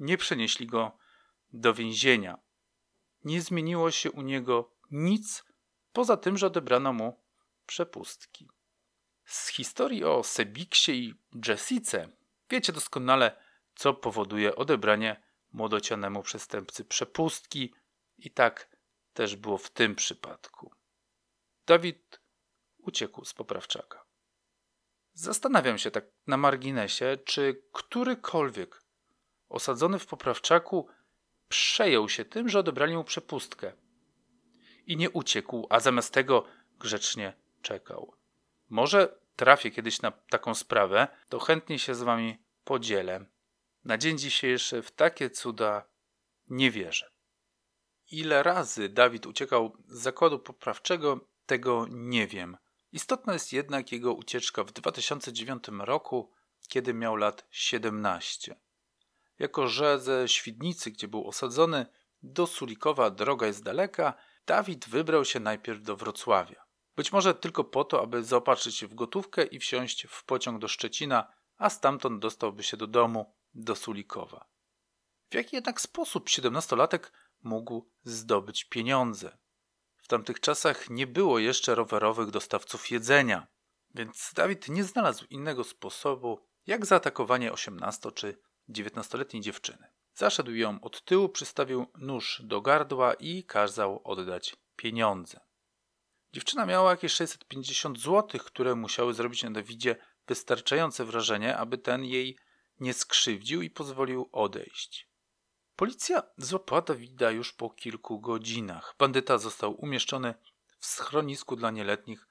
nie 0.00 0.18
przenieśli 0.18 0.66
go 0.66 0.98
do 1.52 1.74
więzienia. 1.74 2.38
Nie 3.24 3.42
zmieniło 3.42 3.90
się 3.90 4.10
u 4.10 4.22
niego 4.22 4.70
nic, 4.90 5.44
poza 5.92 6.16
tym, 6.16 6.38
że 6.38 6.46
odebrano 6.46 6.92
mu 6.92 7.20
przepustki. 7.66 8.48
Z 9.28 9.48
historii 9.48 10.04
o 10.04 10.22
Sebiksie 10.24 10.92
i 10.92 11.14
Jessice 11.48 12.08
wiecie 12.50 12.72
doskonale, 12.72 13.36
co 13.74 13.94
powoduje 13.94 14.56
odebranie 14.56 15.22
młodocianemu 15.52 16.22
przestępcy 16.22 16.84
przepustki, 16.84 17.72
i 18.18 18.30
tak 18.30 18.76
też 19.12 19.36
było 19.36 19.58
w 19.58 19.70
tym 19.70 19.94
przypadku. 19.94 20.72
Dawid 21.66 22.20
uciekł 22.78 23.24
z 23.24 23.34
poprawczaka. 23.34 24.04
Zastanawiam 25.12 25.78
się 25.78 25.90
tak 25.90 26.04
na 26.26 26.36
marginesie, 26.36 27.18
czy 27.24 27.62
którykolwiek 27.72 28.82
osadzony 29.48 29.98
w 29.98 30.06
poprawczaku 30.06 30.88
przejął 31.48 32.08
się 32.08 32.24
tym, 32.24 32.48
że 32.48 32.58
odebrali 32.58 32.96
mu 32.96 33.04
przepustkę 33.04 33.72
i 34.86 34.96
nie 34.96 35.10
uciekł, 35.10 35.66
a 35.70 35.80
zamiast 35.80 36.14
tego 36.14 36.44
grzecznie 36.78 37.32
czekał. 37.62 38.18
Może 38.68 39.18
trafię 39.36 39.70
kiedyś 39.70 40.02
na 40.02 40.10
taką 40.10 40.54
sprawę, 40.54 41.08
to 41.28 41.38
chętnie 41.38 41.78
się 41.78 41.94
z 41.94 42.02
wami 42.02 42.38
podzielę. 42.64 43.26
Na 43.84 43.98
dzień 43.98 44.18
dzisiejszy 44.18 44.82
w 44.82 44.90
takie 44.90 45.30
cuda 45.30 45.88
nie 46.48 46.70
wierzę. 46.70 47.10
Ile 48.10 48.42
razy 48.42 48.88
Dawid 48.88 49.26
uciekał 49.26 49.76
z 49.86 49.98
zakładu 49.98 50.38
poprawczego, 50.38 51.20
tego 51.46 51.86
nie 51.90 52.26
wiem. 52.26 52.56
Istotna 52.92 53.32
jest 53.32 53.52
jednak 53.52 53.92
jego 53.92 54.14
ucieczka 54.14 54.64
w 54.64 54.72
2009 54.72 55.64
roku, 55.78 56.32
kiedy 56.68 56.94
miał 56.94 57.16
lat 57.16 57.46
17. 57.50 58.56
Jako 59.38 59.68
że 59.68 60.00
ze 60.00 60.28
Świdnicy, 60.28 60.90
gdzie 60.90 61.08
był 61.08 61.28
osadzony, 61.28 61.86
do 62.22 62.46
Sulikowa 62.46 63.10
droga 63.10 63.46
jest 63.46 63.62
daleka, 63.62 64.14
Dawid 64.46 64.88
wybrał 64.88 65.24
się 65.24 65.40
najpierw 65.40 65.82
do 65.82 65.96
Wrocławia. 65.96 66.67
Być 66.98 67.12
może 67.12 67.34
tylko 67.34 67.64
po 67.64 67.84
to, 67.84 68.02
aby 68.02 68.24
zaopatrzyć 68.24 68.76
się 68.76 68.86
w 68.86 68.94
gotówkę 68.94 69.44
i 69.44 69.58
wsiąść 69.58 70.06
w 70.06 70.24
pociąg 70.24 70.58
do 70.58 70.68
Szczecina, 70.68 71.32
a 71.58 71.70
stamtąd 71.70 72.20
dostałby 72.22 72.62
się 72.62 72.76
do 72.76 72.86
domu, 72.86 73.34
do 73.54 73.74
Sulikowa. 73.74 74.48
W 75.30 75.34
jaki 75.34 75.56
jednak 75.56 75.80
sposób 75.80 76.28
siedemnastolatek 76.28 77.12
mógł 77.42 77.90
zdobyć 78.04 78.64
pieniądze? 78.64 79.38
W 79.96 80.08
tamtych 80.08 80.40
czasach 80.40 80.90
nie 80.90 81.06
było 81.06 81.38
jeszcze 81.38 81.74
rowerowych 81.74 82.30
dostawców 82.30 82.90
jedzenia, 82.90 83.46
więc 83.94 84.32
Dawid 84.34 84.68
nie 84.68 84.84
znalazł 84.84 85.24
innego 85.30 85.64
sposobu 85.64 86.46
jak 86.66 86.86
zaatakowanie 86.86 87.52
18 87.52 88.12
czy 88.12 88.38
19-letniej 88.68 89.42
dziewczyny. 89.42 89.86
Zaszedł 90.14 90.54
ją 90.54 90.80
od 90.80 91.04
tyłu, 91.04 91.28
przystawił 91.28 91.86
nóż 91.98 92.42
do 92.44 92.60
gardła 92.60 93.14
i 93.14 93.44
kazał 93.44 94.00
oddać 94.04 94.56
pieniądze. 94.76 95.47
Dziewczyna 96.32 96.66
miała 96.66 96.90
jakieś 96.90 97.12
650 97.12 98.00
zł, 98.00 98.40
które 98.44 98.74
musiały 98.74 99.14
zrobić 99.14 99.42
na 99.42 99.50
Dawidzie 99.50 99.96
wystarczające 100.26 101.04
wrażenie, 101.04 101.56
aby 101.56 101.78
ten 101.78 102.04
jej 102.04 102.38
nie 102.80 102.94
skrzywdził 102.94 103.62
i 103.62 103.70
pozwolił 103.70 104.28
odejść. 104.32 105.08
Policja 105.76 106.22
złapała 106.36 106.82
Dawida 106.82 107.30
już 107.30 107.52
po 107.52 107.70
kilku 107.70 108.20
godzinach. 108.20 108.94
Bandyta 108.98 109.38
został 109.38 109.80
umieszczony 109.80 110.34
w 110.78 110.86
schronisku 110.86 111.56
dla 111.56 111.70
nieletnich 111.70 112.26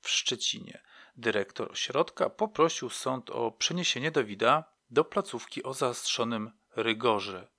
w 0.00 0.08
Szczecinie. 0.08 0.82
Dyrektor 1.16 1.72
ośrodka 1.72 2.30
poprosił 2.30 2.90
sąd 2.90 3.30
o 3.30 3.50
przeniesienie 3.50 4.10
Dawida 4.10 4.64
do 4.90 5.04
placówki 5.04 5.62
o 5.62 5.74
zaostrzonym 5.74 6.50
rygorze. 6.76 7.51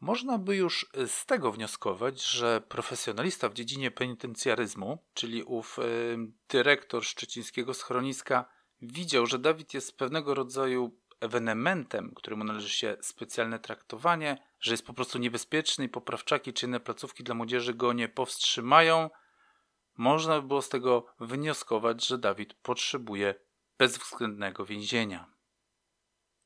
Można 0.00 0.38
by 0.38 0.56
już 0.56 0.86
z 1.06 1.26
tego 1.26 1.52
wnioskować, 1.52 2.24
że 2.24 2.60
profesjonalista 2.68 3.48
w 3.48 3.54
dziedzinie 3.54 3.90
penitencjaryzmu, 3.90 4.98
czyli 5.14 5.42
ów 5.42 5.78
y, 5.78 6.16
dyrektor 6.48 7.04
szczecińskiego 7.04 7.74
schroniska, 7.74 8.48
widział, 8.82 9.26
że 9.26 9.38
Dawid 9.38 9.74
jest 9.74 9.98
pewnego 9.98 10.34
rodzaju 10.34 10.98
ewenementem, 11.20 12.12
któremu 12.16 12.44
należy 12.44 12.68
się 12.68 12.96
specjalne 13.00 13.58
traktowanie, 13.58 14.38
że 14.60 14.72
jest 14.72 14.86
po 14.86 14.94
prostu 14.94 15.18
niebezpieczny 15.18 15.84
i 15.84 15.88
poprawczaki 15.88 16.52
czy 16.52 16.66
inne 16.66 16.80
placówki 16.80 17.24
dla 17.24 17.34
młodzieży 17.34 17.74
go 17.74 17.92
nie 17.92 18.08
powstrzymają, 18.08 19.10
można 19.96 20.40
by 20.40 20.48
było 20.48 20.62
z 20.62 20.68
tego 20.68 21.06
wnioskować, 21.20 22.06
że 22.06 22.18
Dawid 22.18 22.54
potrzebuje 22.54 23.34
bezwzględnego 23.78 24.64
więzienia. 24.64 25.37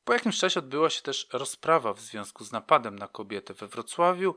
Po 0.05 0.13
jakimś 0.13 0.39
czasie 0.39 0.61
odbyła 0.61 0.91
się 0.91 1.03
też 1.03 1.29
rozprawa 1.33 1.95
w 1.95 2.01
związku 2.01 2.45
z 2.45 2.53
napadem 2.53 2.99
na 2.99 3.09
kobietę 3.09 3.55
we 3.55 3.69
Wrocławiu 3.69 4.35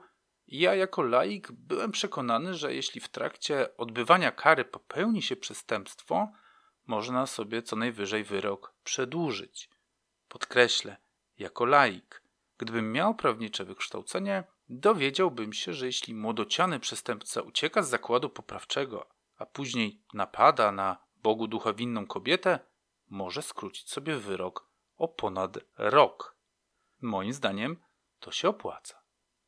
ja 0.47 0.75
jako 0.75 1.01
laik 1.01 1.51
byłem 1.51 1.91
przekonany, 1.91 2.53
że 2.53 2.73
jeśli 2.73 3.01
w 3.01 3.09
trakcie 3.09 3.77
odbywania 3.77 4.31
kary 4.31 4.65
popełni 4.65 5.21
się 5.21 5.35
przestępstwo, 5.35 6.31
można 6.85 7.27
sobie 7.27 7.61
co 7.61 7.75
najwyżej 7.75 8.23
wyrok 8.23 8.73
przedłużyć. 8.83 9.69
Podkreślę, 10.27 10.97
jako 11.37 11.65
laik. 11.65 12.21
Gdybym 12.57 12.91
miał 12.91 13.15
prawnicze 13.15 13.65
wykształcenie, 13.65 14.43
dowiedziałbym 14.69 15.53
się, 15.53 15.73
że 15.73 15.85
jeśli 15.85 16.13
młodociany 16.13 16.79
przestępca 16.79 17.41
ucieka 17.41 17.83
z 17.83 17.89
zakładu 17.89 18.29
poprawczego, 18.29 19.09
a 19.37 19.45
później 19.45 20.01
napada 20.13 20.71
na 20.71 20.97
Bogu 21.23 21.47
ducha 21.47 21.73
winną 21.73 22.07
kobietę, 22.07 22.59
może 23.09 23.41
skrócić 23.41 23.89
sobie 23.89 24.17
wyrok 24.17 24.69
o 24.97 25.07
ponad 25.07 25.57
rok. 25.77 26.37
Moim 27.01 27.33
zdaniem 27.33 27.77
to 28.19 28.31
się 28.31 28.49
opłaca. 28.49 29.01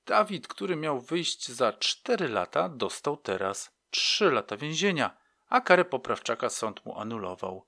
Dawid, 0.05 0.47
który 0.47 0.75
miał 0.75 1.01
wyjść 1.01 1.51
za 1.51 1.73
4 1.73 2.27
lata, 2.27 2.69
dostał 2.69 3.17
teraz 3.17 3.77
3 3.89 4.31
lata 4.31 4.57
więzienia, 4.57 5.17
a 5.47 5.61
karę 5.61 5.85
poprawczaka 5.85 6.49
sąd 6.49 6.85
mu 6.85 6.99
anulował. 6.99 7.67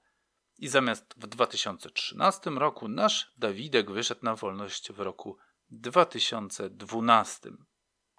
I 0.57 0.67
zamiast 0.67 1.13
w 1.17 1.27
2013 1.27 2.49
roku 2.49 2.87
nasz 2.87 3.33
Dawidek 3.37 3.91
wyszedł 3.91 4.21
na 4.23 4.35
wolność 4.35 4.91
w 4.91 4.99
roku 4.99 5.37
2012. 5.71 7.49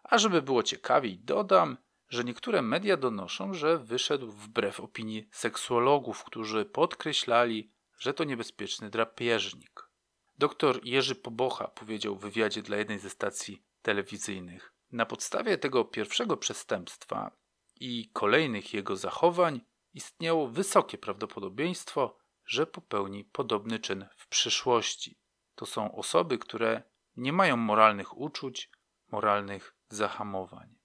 A 0.03 0.19
żeby 0.19 0.43
było 0.43 0.63
ciekawiej, 0.63 1.19
dodam, 1.19 1.77
że 2.09 2.25
niektóre 2.25 2.63
media 2.63 2.97
donoszą, 2.97 3.55
że 3.55 3.79
wyszedł 3.79 4.31
wbrew 4.31 4.81
opinii 4.81 5.29
seksuologów, 5.33 6.25
którzy 6.25 6.65
podkreślali, 6.65 7.73
że 8.01 8.15
to 8.15 8.25
niebezpieczny 8.25 8.91
drapieżnik. 8.91 9.91
Doktor 10.39 10.81
Jerzy 10.85 11.15
Pobocha 11.15 11.69
powiedział 11.69 12.17
w 12.17 12.21
wywiadzie 12.21 12.63
dla 12.63 12.77
jednej 12.77 12.99
ze 12.99 13.11
stacji 13.11 13.65
telewizyjnych: 13.83 14.75
Na 14.93 15.07
podstawie 15.07 15.59
tego 15.59 15.85
pierwszego 15.85 16.37
przestępstwa 16.37 17.37
i 17.81 18.11
kolejnych 18.13 18.75
jego 18.75 18.97
zachowań 18.97 19.61
istniało 19.95 20.49
wysokie 20.49 20.99
prawdopodobieństwo, 20.99 22.19
że 22.45 22.67
popełni 22.67 23.25
podobny 23.25 23.79
czyn 23.79 24.07
w 24.17 24.29
przyszłości. 24.29 25.19
To 25.55 25.67
są 25.67 25.95
osoby, 25.95 26.39
które 26.39 26.83
nie 27.17 27.33
mają 27.33 27.57
moralnych 27.57 28.19
uczuć, 28.19 28.71
moralnych 29.13 29.75
zahamowań. 29.89 30.79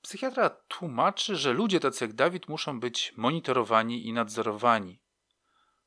Psychiatra 0.00 0.50
tłumaczy, 0.50 1.36
że 1.36 1.52
ludzie 1.52 1.80
tacy 1.80 2.04
jak 2.04 2.12
Dawid 2.12 2.48
muszą 2.48 2.80
być 2.80 3.12
monitorowani 3.16 4.06
i 4.06 4.12
nadzorowani. 4.12 5.01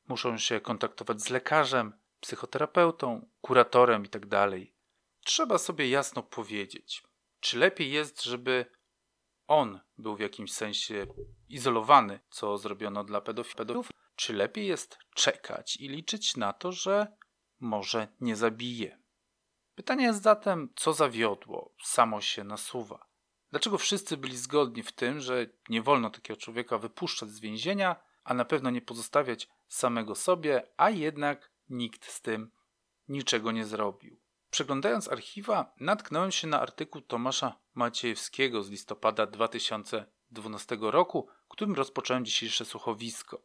Muszą 0.08 0.38
się 0.38 0.60
kontaktować 0.60 1.22
z 1.22 1.30
lekarzem, 1.30 1.92
psychoterapeutą, 2.20 3.28
kuratorem 3.40 4.02
itd. 4.02 4.28
Tak 4.28 4.52
Trzeba 5.24 5.58
sobie 5.58 5.88
jasno 5.88 6.22
powiedzieć, 6.22 7.02
czy 7.40 7.58
lepiej 7.58 7.90
jest, 7.90 8.22
żeby 8.22 8.66
on 9.46 9.80
był 9.98 10.16
w 10.16 10.20
jakimś 10.20 10.52
sensie 10.52 11.06
izolowany, 11.48 12.20
co 12.30 12.58
zrobiono 12.58 13.04
dla 13.04 13.20
pedofilów, 13.20 13.88
czy 14.16 14.32
lepiej 14.32 14.66
jest 14.66 14.98
czekać 15.14 15.76
i 15.76 15.88
liczyć 15.88 16.36
na 16.36 16.52
to, 16.52 16.72
że 16.72 17.16
może 17.60 18.08
nie 18.20 18.36
zabije. 18.36 18.98
Pytanie 19.74 20.04
jest 20.04 20.22
zatem, 20.22 20.72
co 20.76 20.92
zawiodło, 20.92 21.74
samo 21.82 22.20
się 22.20 22.44
nasuwa. 22.44 23.06
Dlaczego 23.50 23.78
wszyscy 23.78 24.16
byli 24.16 24.36
zgodni 24.36 24.82
w 24.82 24.92
tym, 24.92 25.20
że 25.20 25.46
nie 25.68 25.82
wolno 25.82 26.10
takiego 26.10 26.40
człowieka 26.40 26.78
wypuszczać 26.78 27.30
z 27.30 27.40
więzienia, 27.40 27.96
a 28.24 28.34
na 28.34 28.44
pewno 28.44 28.70
nie 28.70 28.82
pozostawiać 28.82 29.48
samego 29.68 30.14
sobie, 30.14 30.62
a 30.76 30.90
jednak 30.90 31.50
nikt 31.68 32.06
z 32.06 32.20
tym 32.20 32.50
niczego 33.08 33.52
nie 33.52 33.64
zrobił? 33.64 34.20
Przeglądając 34.50 35.08
archiwa, 35.08 35.74
natknąłem 35.80 36.32
się 36.32 36.46
na 36.46 36.60
artykuł 36.60 37.00
Tomasza 37.00 37.58
Maciejewskiego 37.74 38.62
z 38.62 38.70
listopada 38.70 39.26
2012 39.26 40.78
roku, 40.80 41.28
którym 41.48 41.74
rozpocząłem 41.74 42.24
dzisiejsze 42.24 42.64
słuchowisko. 42.64 43.42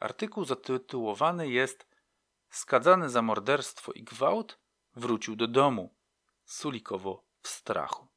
Artykuł 0.00 0.44
zatytułowany 0.44 1.48
jest 1.48 1.86
Skazany 2.50 3.10
za 3.10 3.22
morderstwo 3.22 3.92
i 3.92 4.02
gwałt 4.02 4.58
wrócił 4.96 5.36
do 5.36 5.48
domu, 5.48 5.94
sulikowo 6.44 7.24
w 7.42 7.48
strachu. 7.48 8.08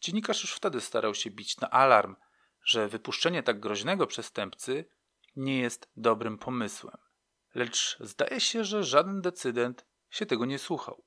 Dziennikarz 0.00 0.42
już 0.42 0.52
wtedy 0.54 0.80
starał 0.80 1.14
się 1.14 1.30
bić 1.30 1.60
na 1.60 1.70
alarm, 1.70 2.16
że 2.64 2.88
wypuszczenie 2.88 3.42
tak 3.42 3.60
groźnego 3.60 4.06
przestępcy 4.06 4.84
nie 5.36 5.58
jest 5.58 5.90
dobrym 5.96 6.38
pomysłem. 6.38 6.96
Lecz 7.54 7.96
zdaje 8.00 8.40
się, 8.40 8.64
że 8.64 8.84
żaden 8.84 9.20
decydent 9.20 9.86
się 10.10 10.26
tego 10.26 10.44
nie 10.44 10.58
słuchał. 10.58 11.04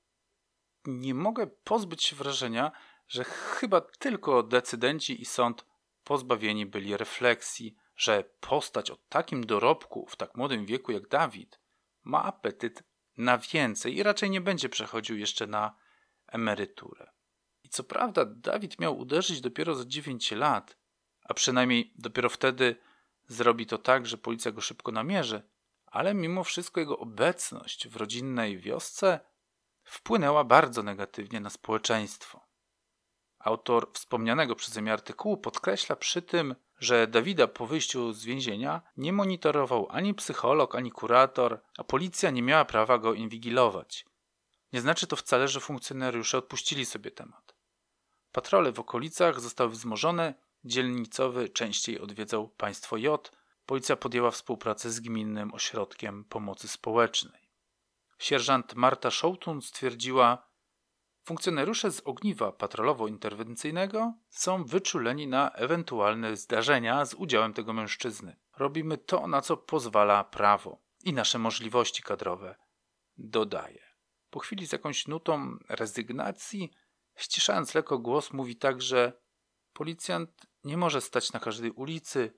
Nie 0.86 1.14
mogę 1.14 1.48
pozbyć 1.48 2.04
się 2.04 2.16
wrażenia, 2.16 2.72
że 3.08 3.24
chyba 3.24 3.82
tylko 3.82 4.44
decydenci 4.44 5.22
i 5.22 5.26
sąd 5.26 5.66
pozbawieni 6.04 6.66
byli 6.66 6.98
refleksji, 6.98 7.76
że 7.96 8.24
postać 8.40 8.92
o 8.92 8.98
takim 9.10 9.46
dorobku 9.46 10.08
w 10.10 10.16
tak 10.16 10.36
młodym 10.36 10.66
wieku 10.66 10.92
jak 10.92 11.08
Dawid 11.08 11.60
ma 12.04 12.24
apetyt 12.24 12.84
na 13.18 13.38
więcej 13.38 13.96
i 13.96 14.04
raczej 14.04 14.30
nie 14.30 14.42
będzie 14.42 14.70
przechodził 14.70 15.18
jeszcze 15.18 15.48
na 15.48 15.76
emeryturę. 16.28 17.12
I 17.64 17.70
co 17.70 17.84
prawda, 17.84 18.26
Dawid 18.26 18.80
miał 18.80 18.98
uderzyć 18.98 19.42
dopiero 19.42 19.76
za 19.76 19.86
9 19.86 20.32
lat, 20.32 20.78
a 21.24 21.34
przynajmniej 21.34 21.94
dopiero 21.96 22.30
wtedy 22.30 22.76
zrobi 23.28 23.66
to 23.66 23.78
tak, 23.78 24.08
że 24.08 24.18
policja 24.18 24.52
go 24.52 24.62
szybko 24.62 24.92
namierzy, 24.92 25.42
ale 25.86 26.14
mimo 26.14 26.44
wszystko 26.44 26.80
jego 26.80 27.00
obecność 27.00 27.88
w 27.88 27.96
rodzinnej 27.96 28.58
wiosce 28.60 29.20
wpłynęła 29.84 30.44
bardzo 30.44 30.84
negatywnie 30.84 31.40
na 31.40 31.50
społeczeństwo. 31.50 32.46
Autor 33.40 33.92
wspomnianego 33.94 34.56
przeze 34.56 34.82
mnie 34.82 34.94
artykułu 34.94 35.38
podkreśla 35.38 35.96
przy 35.96 36.22
tym, 36.22 36.56
że 36.80 37.08
Dawida 37.08 37.48
po 37.48 37.68
wyjściu 37.68 38.14
z 38.14 38.26
więzienia 38.26 38.82
nie 38.98 39.14
monitorował 39.14 39.88
ani 39.90 40.14
psycholog, 40.14 40.76
ani 40.76 40.92
kurator, 40.92 41.62
a 41.78 41.84
policja 41.84 42.30
nie 42.30 42.42
miała 42.42 42.66
prawa 42.66 42.98
go 42.98 43.14
inwigilować. 43.14 44.06
Nie 44.74 44.82
znaczy 44.82 45.08
to 45.08 45.16
wcale, 45.16 45.48
że 45.48 45.60
funkcjonariusze 45.60 46.38
odpuścili 46.38 46.86
sobie 46.86 47.12
temat. 47.12 47.56
Patrole 48.32 48.72
w 48.72 48.80
okolicach 48.80 49.40
zostały 49.40 49.70
wzmożone, 49.70 50.34
dzielnicowy 50.66 51.50
częściej 51.50 52.00
odwiedzał 52.00 52.50
państwo 52.50 52.98
J, 52.98 53.32
policja 53.66 53.96
podjęła 53.96 54.32
współpracę 54.32 54.92
z 54.92 55.00
gminnym 55.00 55.54
ośrodkiem 55.54 56.24
pomocy 56.24 56.68
społecznej. 56.68 57.52
Sierżant 58.20 58.76
Marta 58.76 59.12
Szołtun 59.12 59.62
stwierdziła, 59.62 60.56
Funkcjonariusze 61.26 61.92
z 61.92 62.02
ogniwa 62.06 62.52
patrolowo-interwencyjnego 62.52 64.14
są 64.30 64.64
wyczuleni 64.64 65.28
na 65.28 65.52
ewentualne 65.52 66.38
zdarzenia 66.38 67.06
z 67.06 67.14
udziałem 67.14 67.54
tego 67.54 67.74
mężczyzny. 67.74 68.36
Robimy 68.58 68.98
to, 68.98 69.28
na 69.28 69.42
co 69.42 69.58
pozwala 69.58 70.24
prawo 70.24 70.82
i 71.04 71.14
nasze 71.14 71.40
możliwości 71.40 72.04
kadrowe, 72.04 72.56
dodaje. 73.18 73.82
Po 74.30 74.40
chwili 74.40 74.68
z 74.68 74.72
jakąś 74.72 75.08
nutą 75.08 75.58
rezygnacji, 75.70 76.72
ściszając 77.16 77.76
lekko 77.76 78.00
głos, 78.00 78.34
mówi 78.34 78.56
także: 78.56 79.14
Policjant 79.74 80.46
nie 80.66 80.78
może 80.78 81.02
stać 81.02 81.34
na 81.34 81.40
każdej 81.40 81.72
ulicy, 81.72 82.34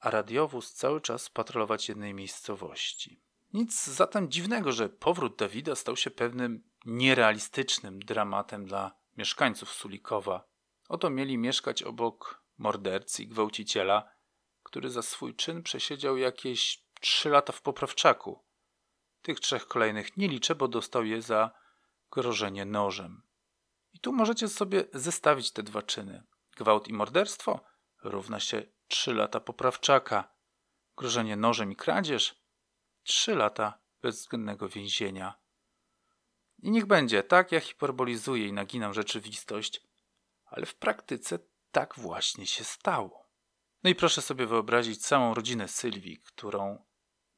a 0.00 0.10
radiowóz 0.10 0.72
cały 0.72 1.00
czas 1.00 1.30
patrolować 1.30 1.88
jednej 1.88 2.14
miejscowości. 2.14 3.20
Nic 3.52 3.84
zatem 3.84 4.30
dziwnego, 4.30 4.72
że 4.72 4.88
powrót 4.88 5.36
Dawida 5.36 5.74
stał 5.74 5.96
się 5.96 6.10
pewnym 6.10 6.62
nierealistycznym 6.84 7.98
dramatem 7.98 8.66
dla 8.66 8.96
mieszkańców 9.16 9.72
Sulikowa. 9.72 10.48
Oto 10.88 11.10
mieli 11.10 11.38
mieszkać 11.38 11.82
obok 11.82 12.42
mordercy 12.58 13.22
i 13.22 13.28
gwałciciela, 13.28 14.10
który 14.62 14.90
za 14.90 15.02
swój 15.02 15.34
czyn 15.34 15.62
przesiedział 15.62 16.16
jakieś 16.16 16.84
trzy 17.00 17.30
lata 17.30 17.52
w 17.52 17.62
poprawczaku. 17.62 18.44
Tych 19.22 19.40
trzech 19.40 19.66
kolejnych 19.66 20.16
nie 20.16 20.28
liczę, 20.28 20.54
bo 20.54 20.68
dostał 20.68 21.04
je 21.04 21.22
za 21.22 21.50
grożenie 22.10 22.64
nożem. 22.64 23.22
I 23.92 24.00
tu 24.00 24.12
możecie 24.12 24.48
sobie 24.48 24.84
zestawić 24.92 25.50
te 25.50 25.62
dwa 25.62 25.82
czyny. 25.82 26.22
Gwałt 26.56 26.88
i 26.88 26.92
morderstwo 26.92 27.60
równa 28.02 28.40
się 28.40 28.62
trzy 28.88 29.14
lata 29.14 29.40
poprawczaka. 29.40 30.36
Grożenie 30.96 31.36
nożem 31.36 31.72
i 31.72 31.76
kradzież 31.76 32.42
trzy 33.02 33.34
lata 33.34 33.78
bezwzględnego 34.02 34.68
więzienia. 34.68 35.34
I 36.58 36.70
niech 36.70 36.86
będzie, 36.86 37.22
tak 37.22 37.52
ja 37.52 37.60
hiperbolizuję 37.60 38.46
i 38.46 38.52
naginam 38.52 38.94
rzeczywistość, 38.94 39.82
ale 40.44 40.66
w 40.66 40.74
praktyce 40.74 41.38
tak 41.72 41.94
właśnie 41.96 42.46
się 42.46 42.64
stało. 42.64 43.26
No 43.82 43.90
i 43.90 43.94
proszę 43.94 44.22
sobie 44.22 44.46
wyobrazić 44.46 45.06
całą 45.06 45.34
rodzinę 45.34 45.68
Sylwii, 45.68 46.18
którą 46.18 46.84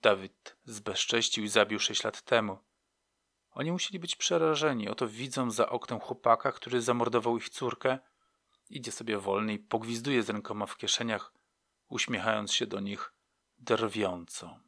Dawid 0.00 0.57
zbezcześcił 0.64 1.44
i 1.44 1.48
zabił 1.48 1.78
sześć 1.78 2.04
lat 2.04 2.22
temu. 2.22 2.59
Oni 3.50 3.72
musieli 3.72 3.98
być 3.98 4.16
przerażeni, 4.16 4.88
oto 4.88 5.09
widzą 5.09 5.50
za 5.50 5.68
oknem 5.68 6.00
chłopaka, 6.00 6.52
który 6.52 6.83
zamordował 6.83 7.37
ich 7.37 7.48
córkę, 7.48 7.98
idzie 8.70 8.92
sobie 8.92 9.18
wolny 9.18 9.52
i 9.52 9.59
pogwizduje 9.59 10.22
z 10.22 10.31
rękoma 10.31 10.66
w 10.66 10.76
kieszeniach, 10.76 11.33
uśmiechając 11.88 12.52
się 12.52 12.66
do 12.66 12.81
nich 12.81 13.12
drwiąco. 13.59 14.61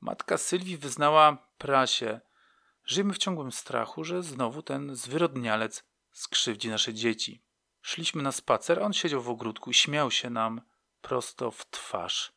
Matka 0.00 0.38
Sylwii 0.38 0.76
wyznała 0.76 1.48
prasie, 1.58 2.20
Żyjemy 2.88 3.14
w 3.14 3.18
ciągłym 3.18 3.52
strachu, 3.52 4.04
że 4.04 4.22
znowu 4.22 4.62
ten 4.62 4.96
zwyrodnialec 4.96 5.84
skrzywdzi 6.12 6.68
nasze 6.68 6.94
dzieci. 6.94 7.42
Szliśmy 7.82 8.22
na 8.22 8.32
spacer, 8.32 8.78
a 8.78 8.82
on 8.82 8.92
siedział 8.92 9.22
w 9.22 9.28
ogródku 9.28 9.70
i 9.70 9.74
śmiał 9.74 10.10
się 10.10 10.30
nam 10.30 10.60
prosto 11.00 11.50
w 11.50 11.70
twarz. 11.70 12.32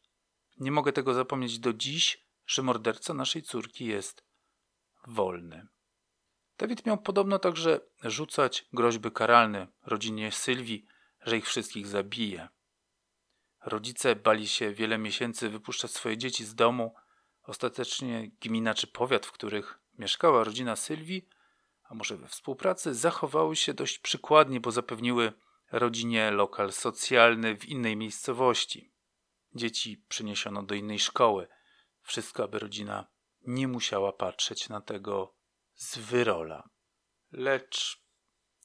Nie 0.58 0.72
mogę 0.72 0.94
tego 0.94 1.14
zapomnieć 1.14 1.60
do 1.60 1.74
dziś, 1.74 2.26
że 2.46 2.62
morderca 2.62 3.14
naszej 3.14 3.42
córki 3.42 3.86
jest 3.86 4.24
wolny. 5.08 5.68
Dawid 6.62 6.86
miał 6.86 6.98
podobno 6.98 7.40
także 7.40 7.80
rzucać 8.04 8.66
groźby 8.74 9.12
karalne 9.12 9.68
rodzinie 9.86 10.32
Sylwii, 10.32 10.86
że 11.22 11.38
ich 11.38 11.46
wszystkich 11.46 11.88
zabije. 11.88 12.48
Rodzice 13.66 14.16
bali 14.16 14.48
się 14.48 14.74
wiele 14.74 14.98
miesięcy 14.98 15.50
wypuszczać 15.50 15.92
swoje 15.92 16.18
dzieci 16.18 16.46
z 16.46 16.56
domu. 16.56 16.96
Ostatecznie 17.44 18.32
gmina 18.42 18.74
czy 18.74 18.88
powiat, 18.88 19.26
w 19.26 19.32
których 19.32 19.80
mieszkała 19.98 20.44
rodzina 20.44 20.76
Sylwii, 20.76 21.30
a 21.84 21.94
może 21.94 22.18
we 22.18 22.28
współpracy, 22.28 22.94
zachowały 22.94 23.56
się 23.56 23.74
dość 23.74 24.00
przykładnie, 24.00 24.60
bo 24.60 24.72
zapewniły 24.72 25.34
rodzinie 25.72 26.32
lokal 26.32 26.72
socjalny 26.72 27.58
w 27.58 27.66
innej 27.66 27.98
miejscowości. 27.98 28.92
Dzieci 29.56 30.04
przeniesiono 30.08 30.64
do 30.64 30.76
innej 30.76 31.00
szkoły. 31.00 31.48
Wszystko, 32.02 32.44
aby 32.44 32.60
rodzina 32.60 33.08
nie 33.48 33.68
musiała 33.68 34.14
patrzeć 34.14 34.70
na 34.70 34.82
tego 34.82 35.41
zwyrola. 35.82 36.70
Lecz 37.32 38.02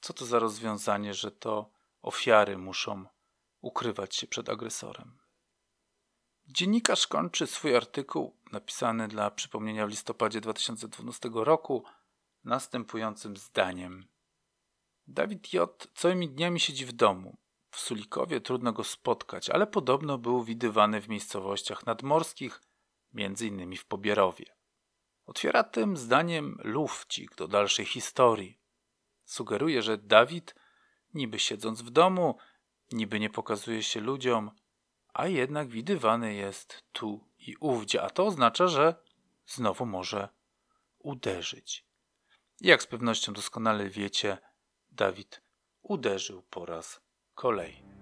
co 0.01 0.13
to 0.13 0.27
za 0.27 0.39
rozwiązanie, 0.39 1.15
że 1.15 1.31
to 1.31 1.71
ofiary 2.03 2.59
muszą 2.59 3.07
ukrywać 3.61 4.17
się 4.17 4.27
przed 4.27 4.49
agresorem? 4.49 5.19
Dziennikarz 6.47 7.07
kończy 7.07 7.47
swój 7.47 7.77
artykuł, 7.77 8.37
napisany 8.53 9.09
dla 9.09 9.31
przypomnienia 9.31 9.87
w 9.87 9.91
listopadzie 9.91 10.41
2012 10.41 11.31
roku, 11.33 11.85
następującym 12.45 13.37
zdaniem. 13.37 14.09
Dawid 15.07 15.53
J. 15.53 15.89
całymi 15.95 16.29
dniami 16.29 16.61
siedzi 16.61 16.87
w 16.87 16.93
domu. 16.93 17.37
W 17.71 17.81
Sulikowie 17.81 18.41
trudno 18.41 18.73
go 18.73 18.85
spotkać, 18.85 19.51
ale 19.51 19.67
podobno 19.67 20.19
był 20.19 20.45
widywany 20.45 21.01
w 21.01 21.09
miejscowościach 21.09 21.87
nadmorskich, 21.87 22.63
między 23.13 23.47
innymi 23.47 23.77
w 23.77 23.87
Pobierowie. 23.87 24.56
Otwiera 25.27 25.65
tym 25.65 25.97
zdaniem 25.97 26.59
lufcik 26.65 27.35
do 27.35 27.49
dalszej 27.49 27.85
historii. 27.85 28.61
Sugeruje, 29.25 29.83
że 29.83 29.99
Dawid, 29.99 30.55
niby 31.15 31.39
siedząc 31.39 31.83
w 31.83 31.91
domu, 31.91 32.39
niby 32.93 33.21
nie 33.21 33.31
pokazuje 33.31 33.83
się 33.83 34.01
ludziom, 34.01 34.51
a 35.13 35.27
jednak 35.27 35.69
widywany 35.69 36.35
jest 36.35 36.85
tu 36.93 37.29
i 37.39 37.57
ówdzie, 37.61 38.03
a 38.03 38.11
to 38.11 38.27
oznacza, 38.27 38.69
że 38.69 38.95
znowu 39.47 39.87
może 39.87 40.29
uderzyć. 40.99 41.87
Jak 42.61 42.83
z 42.83 42.87
pewnością 42.87 43.33
doskonale 43.33 43.91
wiecie, 43.91 44.39
Dawid 44.91 45.43
uderzył 45.83 46.43
po 46.43 46.67
raz 46.67 47.01
kolejny. 47.35 47.96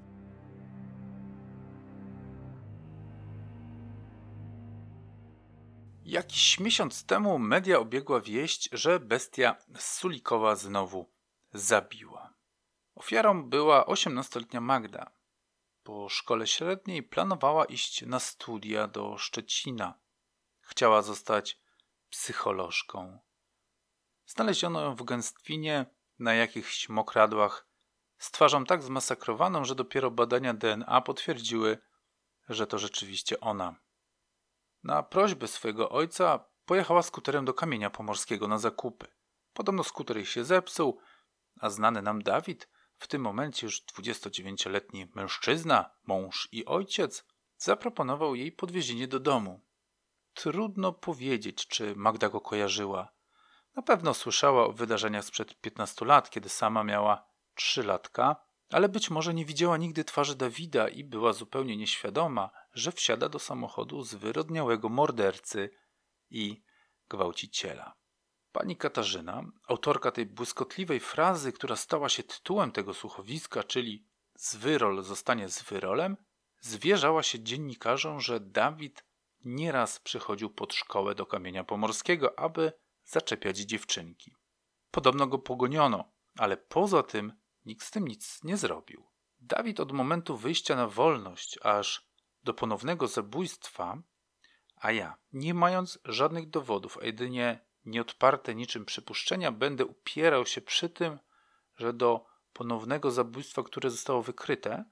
Jakiś 6.04 6.60
miesiąc 6.60 7.06
temu 7.06 7.38
media 7.38 7.78
obiegła 7.78 8.20
wieść, 8.20 8.68
że 8.72 9.00
bestia 9.00 9.56
Sulikowa 9.78 10.56
znowu 10.56 11.12
zabiła. 11.52 12.34
Ofiarą 12.94 13.42
była 13.48 13.84
18-letnia 13.84 14.60
Magda. 14.60 15.10
Po 15.82 16.08
szkole 16.08 16.46
średniej 16.46 17.02
planowała 17.02 17.64
iść 17.64 18.02
na 18.02 18.20
studia 18.20 18.88
do 18.88 19.18
Szczecina. 19.18 19.94
Chciała 20.60 21.02
zostać 21.02 21.60
psycholożką. 22.10 23.18
Znaleziono 24.26 24.80
ją 24.80 24.94
w 24.96 25.04
gęstwinie 25.04 25.86
na 26.18 26.34
jakichś 26.34 26.88
mokradłach 26.88 27.68
z 28.18 28.30
twarzą 28.30 28.64
tak 28.64 28.82
zmasakrowaną, 28.82 29.64
że 29.64 29.74
dopiero 29.74 30.10
badania 30.10 30.54
DNA 30.54 31.00
potwierdziły, 31.00 31.78
że 32.48 32.66
to 32.66 32.78
rzeczywiście 32.78 33.40
ona. 33.40 33.83
Na 34.84 35.02
prośbę 35.02 35.48
swojego 35.48 35.90
ojca 35.90 36.44
pojechała 36.64 37.02
skuterem 37.02 37.44
do 37.44 37.54
Kamienia 37.54 37.90
Pomorskiego 37.90 38.48
na 38.48 38.58
zakupy. 38.58 39.06
Podobno 39.52 39.84
skuter 39.84 40.16
jej 40.16 40.26
się 40.26 40.44
zepsuł, 40.44 41.00
a 41.60 41.70
znany 41.70 42.02
nam 42.02 42.22
Dawid, 42.22 42.68
w 42.98 43.06
tym 43.06 43.22
momencie 43.22 43.66
już 43.66 43.82
29-letni 43.82 45.06
mężczyzna, 45.14 45.90
mąż 46.06 46.48
i 46.52 46.64
ojciec, 46.64 47.24
zaproponował 47.56 48.34
jej 48.34 48.52
podwiezienie 48.52 49.08
do 49.08 49.20
domu. 49.20 49.60
Trudno 50.34 50.92
powiedzieć, 50.92 51.66
czy 51.68 51.96
Magda 51.96 52.28
go 52.28 52.40
kojarzyła. 52.40 53.12
Na 53.76 53.82
pewno 53.82 54.14
słyszała 54.14 54.66
o 54.66 54.72
wydarzeniach 54.72 55.24
sprzed 55.24 55.60
15 55.60 56.04
lat, 56.04 56.30
kiedy 56.30 56.48
sama 56.48 56.84
miała 56.84 57.26
3 57.54 57.82
latka, 57.82 58.36
ale 58.70 58.88
być 58.88 59.10
może 59.10 59.34
nie 59.34 59.44
widziała 59.44 59.76
nigdy 59.76 60.04
twarzy 60.04 60.36
Dawida 60.36 60.88
i 60.88 61.04
była 61.04 61.32
zupełnie 61.32 61.76
nieświadoma, 61.76 62.50
że 62.74 62.92
wsiada 62.92 63.28
do 63.28 63.38
samochodu 63.38 64.02
zwyrodniałego 64.02 64.88
mordercy 64.88 65.70
i 66.30 66.62
gwałciciela. 67.08 67.94
Pani 68.52 68.76
Katarzyna, 68.76 69.42
autorka 69.68 70.10
tej 70.10 70.26
błyskotliwej 70.26 71.00
frazy, 71.00 71.52
która 71.52 71.76
stała 71.76 72.08
się 72.08 72.22
tytułem 72.22 72.72
tego 72.72 72.94
słuchowiska, 72.94 73.64
czyli 73.64 74.06
zwyrol 74.34 75.02
zostanie 75.02 75.48
zwyrolem, 75.48 76.16
zwierzała 76.60 77.22
się 77.22 77.40
dziennikarzom, 77.40 78.20
że 78.20 78.40
Dawid 78.40 79.04
nieraz 79.44 80.00
przychodził 80.00 80.50
pod 80.50 80.74
szkołę 80.74 81.14
do 81.14 81.26
Kamienia 81.26 81.64
Pomorskiego, 81.64 82.38
aby 82.38 82.72
zaczepiać 83.04 83.58
dziewczynki. 83.58 84.34
Podobno 84.90 85.26
go 85.26 85.38
pogoniono, 85.38 86.12
ale 86.38 86.56
poza 86.56 87.02
tym 87.02 87.32
nikt 87.64 87.86
z 87.86 87.90
tym 87.90 88.08
nic 88.08 88.44
nie 88.44 88.56
zrobił. 88.56 89.06
Dawid 89.40 89.80
od 89.80 89.92
momentu 89.92 90.36
wyjścia 90.36 90.76
na 90.76 90.88
wolność 90.88 91.58
aż 91.62 92.08
do 92.44 92.54
ponownego 92.54 93.08
zabójstwa, 93.08 94.02
a 94.76 94.92
ja, 94.92 95.16
nie 95.32 95.54
mając 95.54 95.98
żadnych 96.04 96.50
dowodów, 96.50 96.98
a 96.98 97.04
jedynie 97.04 97.66
nieodparte 97.84 98.54
niczym 98.54 98.84
przypuszczenia, 98.84 99.52
będę 99.52 99.86
upierał 99.86 100.46
się 100.46 100.60
przy 100.60 100.88
tym, 100.88 101.18
że 101.76 101.92
do 101.92 102.26
ponownego 102.52 103.10
zabójstwa, 103.10 103.62
które 103.62 103.90
zostało 103.90 104.22
wykryte, 104.22 104.84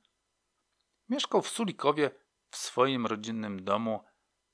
mieszkał 1.09 1.43
w 1.43 1.49
Sulikowie 1.49 2.11
w 2.51 2.57
swoim 2.57 3.07
rodzinnym 3.07 3.65
domu 3.65 4.05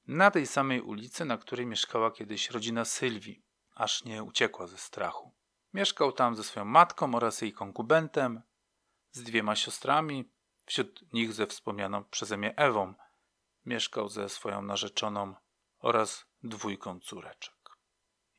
na 0.07 0.31
tej 0.31 0.47
samej 0.47 0.81
ulicy, 0.81 1.25
na 1.25 1.39
której 1.39 1.67
mieszkała 1.67 2.11
kiedyś 2.11 2.51
rodzina 2.51 2.85
Sylwii, 2.85 3.43
aż 3.75 4.05
nie 4.05 4.23
uciekła 4.23 4.67
ze 4.67 4.79
strachu. 4.79 5.35
Mieszkał 5.75 6.13
tam 6.13 6.37
ze 6.37 6.45
swoją 6.45 6.65
matką 6.65 7.15
oraz 7.15 7.43
jej 7.43 7.53
konkubentem, 7.53 8.43
z 9.13 9.23
dwiema 9.23 9.57
siostrami, 9.57 10.31
wśród 10.69 11.13
nich 11.13 11.33
ze 11.33 11.47
wspomnianą 11.47 12.05
przeze 12.05 12.37
mnie 12.37 12.57
Ewą. 12.57 12.95
Mieszkał 13.67 14.09
ze 14.09 14.29
swoją 14.29 14.63
narzeczoną 14.63 15.35
oraz 15.79 16.27
dwójką 16.43 17.01
córeczek. 17.01 17.55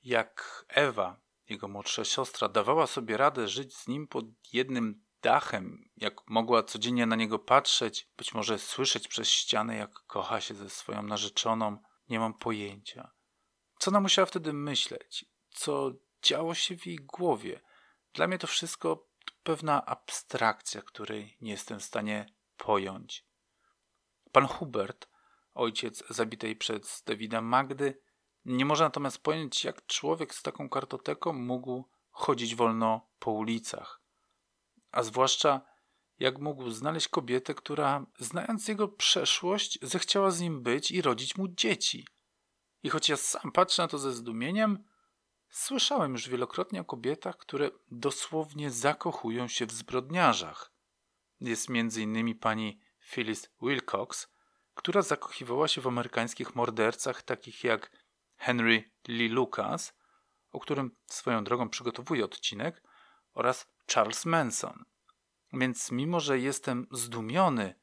Jak 0.03 0.65
Ewa, 0.67 1.21
jego 1.49 1.67
młodsza 1.67 2.05
siostra, 2.05 2.49
dawała 2.49 2.87
sobie 2.87 3.17
radę 3.17 3.47
żyć 3.47 3.77
z 3.77 3.87
nim 3.87 4.07
pod 4.07 4.25
jednym 4.53 5.05
dachem, 5.21 5.89
jak 5.97 6.29
mogła 6.29 6.63
codziennie 6.63 7.05
na 7.05 7.15
niego 7.15 7.39
patrzeć, 7.39 8.09
być 8.17 8.33
może 8.33 8.59
słyszeć 8.59 9.07
przez 9.07 9.29
ścianę, 9.29 9.75
jak 9.75 9.91
kocha 10.07 10.41
się 10.41 10.55
ze 10.55 10.69
swoją 10.69 11.03
narzeczoną, 11.03 11.77
nie 12.09 12.19
mam 12.19 12.33
pojęcia. 12.33 13.11
Co 13.79 13.91
ona 13.91 13.99
musiała 13.99 14.25
wtedy 14.25 14.53
myśleć? 14.53 15.25
Co 15.49 15.91
działo 16.21 16.55
się 16.55 16.77
w 16.77 16.85
jej 16.85 16.95
głowie? 16.95 17.61
Dla 18.13 18.27
mnie 18.27 18.37
to 18.37 18.47
wszystko 18.47 19.08
pewna 19.49 19.85
abstrakcja, 19.85 20.81
której 20.81 21.37
nie 21.41 21.51
jestem 21.51 21.79
w 21.79 21.83
stanie 21.83 22.25
pojąć. 22.57 23.25
Pan 24.31 24.47
Hubert, 24.47 25.09
ojciec 25.53 26.03
zabitej 26.09 26.55
przez 26.55 27.03
Dawida 27.05 27.41
Magdy, 27.41 28.01
nie 28.45 28.65
może 28.65 28.83
natomiast 28.83 29.17
pojąć, 29.17 29.63
jak 29.63 29.85
człowiek 29.85 30.35
z 30.35 30.41
taką 30.41 30.69
kartoteką 30.69 31.33
mógł 31.33 31.89
chodzić 32.11 32.55
wolno 32.55 33.09
po 33.19 33.31
ulicach. 33.31 34.01
A 34.91 35.03
zwłaszcza, 35.03 35.61
jak 36.19 36.39
mógł 36.39 36.69
znaleźć 36.69 37.07
kobietę, 37.07 37.53
która, 37.53 38.05
znając 38.19 38.67
jego 38.67 38.87
przeszłość, 38.87 39.79
zechciała 39.81 40.31
z 40.31 40.41
nim 40.41 40.63
być 40.63 40.91
i 40.91 41.01
rodzić 41.01 41.37
mu 41.37 41.47
dzieci. 41.47 42.07
I 42.83 42.89
choć 42.89 43.09
ja 43.09 43.17
sam 43.17 43.51
patrzę 43.51 43.81
na 43.81 43.87
to 43.87 43.97
ze 43.97 44.13
zdumieniem, 44.13 44.83
słyszałem 45.49 46.11
już 46.11 46.29
wielokrotnie 46.29 46.81
o 46.81 46.85
kobietach, 46.85 47.37
które 47.37 47.71
dosłownie 47.91 48.71
zakochują 48.71 49.47
się 49.47 49.65
w 49.65 49.71
zbrodniarzach. 49.71 50.71
Jest 51.41 51.69
między 51.69 52.01
innymi 52.01 52.35
pani 52.35 52.79
Phyllis 53.11 53.49
Wilcox, 53.61 54.27
która 54.75 55.01
zakochiwała 55.01 55.67
się 55.67 55.81
w 55.81 55.87
amerykańskich 55.87 56.55
mordercach 56.55 57.21
takich 57.21 57.63
jak 57.63 57.91
Henry 58.37 58.91
Lee 59.07 59.29
Lucas, 59.29 59.93
o 60.51 60.59
którym 60.59 60.95
swoją 61.05 61.43
drogą 61.43 61.69
przygotowuję 61.69 62.25
odcinek, 62.25 62.83
oraz 63.33 63.67
Charles 63.93 64.25
Manson. 64.25 64.85
Więc 65.53 65.91
mimo, 65.91 66.19
że 66.19 66.39
jestem 66.39 66.87
zdumiony, 66.91 67.75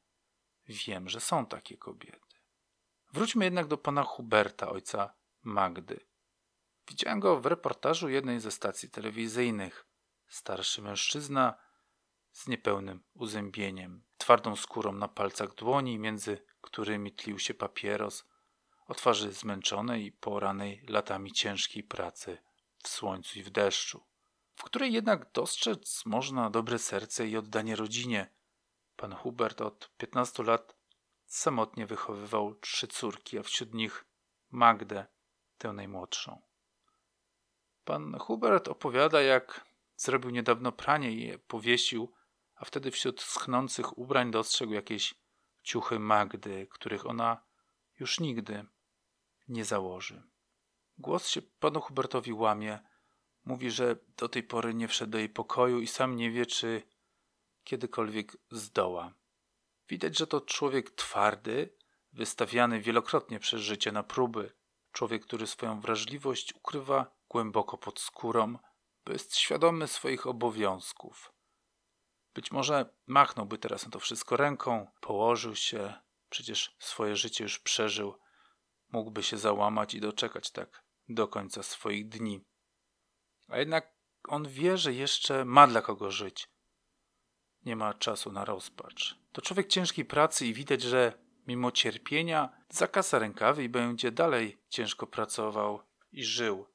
wiem, 0.69 1.09
że 1.09 1.21
są 1.21 1.47
takie 1.47 1.77
kobiety. 1.77 2.37
Wróćmy 3.13 3.45
jednak 3.45 3.67
do 3.67 3.79
pana 3.79 4.03
Huberta, 4.03 4.71
ojca 4.71 5.15
Magdy. 5.43 6.01
Widziałem 6.89 7.21
go 7.21 7.41
w 7.41 7.47
reportażu 7.47 8.09
jednej 8.09 8.41
ze 8.41 8.51
stacji 8.51 8.91
telewizyjnych. 8.91 9.87
Starszy 10.29 10.83
mężczyzna 10.83 11.55
z 12.33 12.49
niepełnym 12.49 13.03
uzębieniem, 13.15 14.05
twardą 14.19 14.57
skórą 14.57 14.93
na 14.93 15.09
palcach 15.09 15.55
dłoni, 15.55 15.99
między 15.99 16.43
którymi 16.61 17.13
tlił 17.13 17.39
się 17.39 17.55
papieros, 17.55 18.25
o 18.87 18.95
twarzy 18.95 19.33
zmęczonej 19.33 20.05
i 20.05 20.13
poranej 20.13 20.83
latami 20.89 21.33
ciężkiej 21.33 21.83
pracy 21.83 22.39
w 22.83 22.89
słońcu 22.89 23.39
i 23.39 23.43
w 23.43 23.51
deszczu, 23.51 24.03
w 24.55 24.63
której 24.63 24.93
jednak 24.93 25.33
dostrzec 25.33 26.07
można 26.07 26.51
dobre 26.51 26.79
serce 26.79 27.29
i 27.29 27.37
oddanie 27.37 27.77
rodzinie. 27.77 28.31
Pan 28.97 29.15
Hubert 29.15 29.61
od 29.61 29.91
15 29.97 30.43
lat 30.43 30.77
samotnie 31.27 31.87
wychowywał 31.87 32.55
trzy 32.55 32.89
córki, 32.89 33.39
a 33.39 33.43
wśród 33.43 33.75
nich 33.75 34.05
Magdę, 34.51 35.07
tę 35.59 35.73
najmłodszą. 35.73 36.43
Pan 37.87 38.19
Hubert 38.19 38.69
opowiada, 38.69 39.23
jak 39.23 39.65
zrobił 39.97 40.31
niedawno 40.31 40.73
pranie 40.73 41.13
i 41.13 41.27
je 41.27 41.39
powiesił 41.39 42.13
a 42.57 42.65
wtedy 42.65 42.91
wśród 42.91 43.23
schnących 43.23 43.99
ubrań 43.99 44.31
dostrzegł 44.31 44.73
jakieś 44.73 45.15
ciuchy 45.63 45.99
Magdy, 45.99 46.67
których 46.71 47.07
ona 47.07 47.43
już 48.01 48.21
nigdy 48.21 48.67
nie 49.49 49.65
założy. 49.65 50.23
Głos 50.99 51.29
się 51.29 51.43
panu 51.43 51.81
Hubertowi 51.81 52.33
łamie. 52.33 52.79
Mówi, 53.45 53.71
że 53.71 53.97
do 54.17 54.29
tej 54.29 54.43
pory 54.43 54.75
nie 54.75 54.89
wszedł 54.89 55.13
do 55.13 55.19
jej 55.19 55.29
pokoju 55.29 55.81
i 55.81 55.87
sam 55.87 56.17
nie 56.17 56.31
wie, 56.31 56.47
czy 56.47 56.83
kiedykolwiek 57.65 58.37
zdoła. 58.51 59.15
Widać, 59.89 60.19
że 60.19 60.27
to 60.27 60.41
człowiek 60.41 60.91
twardy, 60.91 61.77
wystawiany 62.13 62.81
wielokrotnie 62.81 63.39
przez 63.39 63.61
życie 63.61 63.93
na 63.93 64.03
próby. 64.03 64.53
Człowiek, 64.93 65.27
który 65.27 65.47
swoją 65.47 65.81
wrażliwość 65.81 66.55
ukrywa 66.55 67.16
głęboko 67.29 67.79
pod 67.79 68.01
skórą, 68.01 68.59
bo 69.05 69.13
jest 69.13 69.37
świadomy 69.37 69.89
swoich 69.89 70.27
obowiązków. 70.27 71.33
Być 72.35 72.53
może 72.53 72.95
machnąłby 73.07 73.59
teraz 73.59 73.85
na 73.85 73.91
to 73.91 73.99
wszystko 73.99 74.37
ręką, 74.37 74.91
położył 75.01 75.57
się, 75.57 75.95
przecież 76.31 76.77
swoje 76.79 77.17
życie 77.17 77.45
już 77.45 77.59
przeżył, 77.59 78.19
mógłby 78.93 79.23
się 79.23 79.39
załamać 79.39 79.95
i 79.95 80.01
doczekać 80.01 80.51
tak 80.51 80.85
do 81.09 81.29
końca 81.29 81.63
swoich 81.63 82.09
dni. 82.09 82.45
A 83.49 83.59
jednak 83.59 83.97
on 84.29 84.49
wie, 84.49 84.79
że 84.79 84.93
jeszcze 84.93 85.45
ma 85.45 85.67
dla 85.67 85.83
kogo 85.83 86.11
żyć. 86.11 86.49
Nie 87.65 87.77
ma 87.77 87.95
czasu 87.95 88.33
na 88.33 88.45
rozpacz. 88.45 89.19
To 89.33 89.43
człowiek 89.43 89.67
ciężkiej 89.67 90.05
pracy 90.05 90.47
i 90.47 90.55
widać, 90.55 90.83
że 90.83 91.13
mimo 91.47 91.73
cierpienia 91.73 92.49
zakasa 92.69 93.19
rękawy 93.19 93.65
i 93.65 93.69
będzie 93.69 94.13
dalej 94.13 94.59
ciężko 94.69 95.07
pracował 95.07 95.83
i 96.13 96.25
żył. 96.25 96.67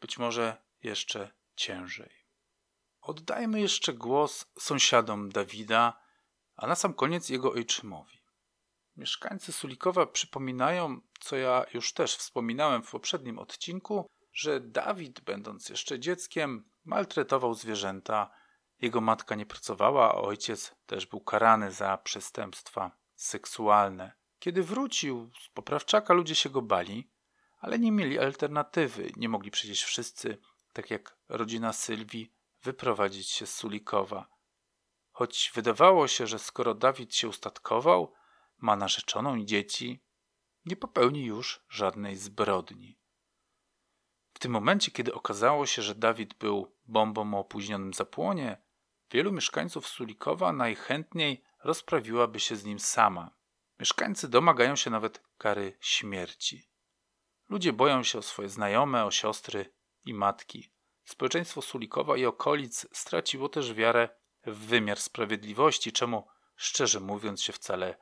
Być 0.00 0.18
może 0.18 0.62
jeszcze 0.82 1.30
ciężej. 1.56 2.10
Oddajmy 3.00 3.60
jeszcze 3.60 3.92
głos 3.92 4.44
sąsiadom 4.58 5.28
Dawida, 5.28 6.00
a 6.56 6.66
na 6.66 6.74
sam 6.74 6.94
koniec 6.94 7.28
jego 7.28 7.52
ojczymowi. 7.52 8.18
Mieszkańcy 8.96 9.52
Sulikowa 9.52 10.06
przypominają, 10.06 11.00
co 11.20 11.36
ja 11.36 11.64
już 11.74 11.92
też 11.92 12.16
wspominałem 12.16 12.82
w 12.82 12.90
poprzednim 12.90 13.38
odcinku, 13.38 14.06
że 14.32 14.60
Dawid, 14.60 15.20
będąc 15.20 15.68
jeszcze 15.68 16.00
dzieckiem, 16.00 16.70
maltretował 16.84 17.54
zwierzęta. 17.54 18.30
Jego 18.80 19.00
matka 19.00 19.34
nie 19.34 19.46
pracowała, 19.46 20.08
a 20.08 20.14
ojciec 20.14 20.74
też 20.86 21.06
był 21.06 21.20
karany 21.20 21.72
za 21.72 21.98
przestępstwa 21.98 22.90
seksualne. 23.14 24.12
Kiedy 24.38 24.62
wrócił 24.62 25.30
z 25.40 25.48
poprawczaka, 25.48 26.14
ludzie 26.14 26.34
się 26.34 26.50
go 26.50 26.62
bali, 26.62 27.10
ale 27.58 27.78
nie 27.78 27.92
mieli 27.92 28.18
alternatywy. 28.18 29.12
Nie 29.16 29.28
mogli 29.28 29.50
przecież 29.50 29.84
wszyscy, 29.84 30.38
tak 30.72 30.90
jak 30.90 31.18
rodzina 31.28 31.72
Sylwii, 31.72 32.32
wyprowadzić 32.62 33.28
się 33.28 33.46
z 33.46 33.54
Sulikowa. 33.54 34.28
Choć 35.10 35.50
wydawało 35.54 36.08
się, 36.08 36.26
że 36.26 36.38
skoro 36.38 36.74
Dawid 36.74 37.14
się 37.14 37.28
ustatkował, 37.28 38.14
ma 38.58 38.76
narzeczoną 38.76 39.36
i 39.36 39.46
dzieci, 39.46 40.04
nie 40.64 40.76
popełni 40.76 41.24
już 41.24 41.64
żadnej 41.68 42.16
zbrodni. 42.16 42.98
W 44.34 44.38
tym 44.38 44.52
momencie, 44.52 44.90
kiedy 44.90 45.14
okazało 45.14 45.66
się, 45.66 45.82
że 45.82 45.94
Dawid 45.94 46.34
był 46.34 46.76
bombą 46.84 47.34
o 47.34 47.38
opóźnionym 47.38 47.94
zapłonie, 47.94 48.62
wielu 49.10 49.32
mieszkańców 49.32 49.88
Sulikowa 49.88 50.52
najchętniej 50.52 51.44
rozprawiłaby 51.64 52.40
się 52.40 52.56
z 52.56 52.64
nim 52.64 52.78
sama. 52.78 53.30
Mieszkańcy 53.80 54.28
domagają 54.28 54.76
się 54.76 54.90
nawet 54.90 55.22
kary 55.38 55.76
śmierci. 55.80 56.68
Ludzie 57.48 57.72
boją 57.72 58.02
się 58.02 58.18
o 58.18 58.22
swoje 58.22 58.48
znajome, 58.48 59.04
o 59.04 59.10
siostry 59.10 59.72
i 60.04 60.14
matki. 60.14 60.72
Społeczeństwo 61.04 61.62
Sulikowa 61.62 62.16
i 62.16 62.24
okolic 62.24 62.86
straciło 62.92 63.48
też 63.48 63.74
wiarę 63.74 64.08
w 64.46 64.58
wymiar 64.66 65.00
sprawiedliwości, 65.00 65.92
czemu, 65.92 66.26
szczerze 66.56 67.00
mówiąc, 67.00 67.42
się 67.42 67.52
wcale 67.52 67.98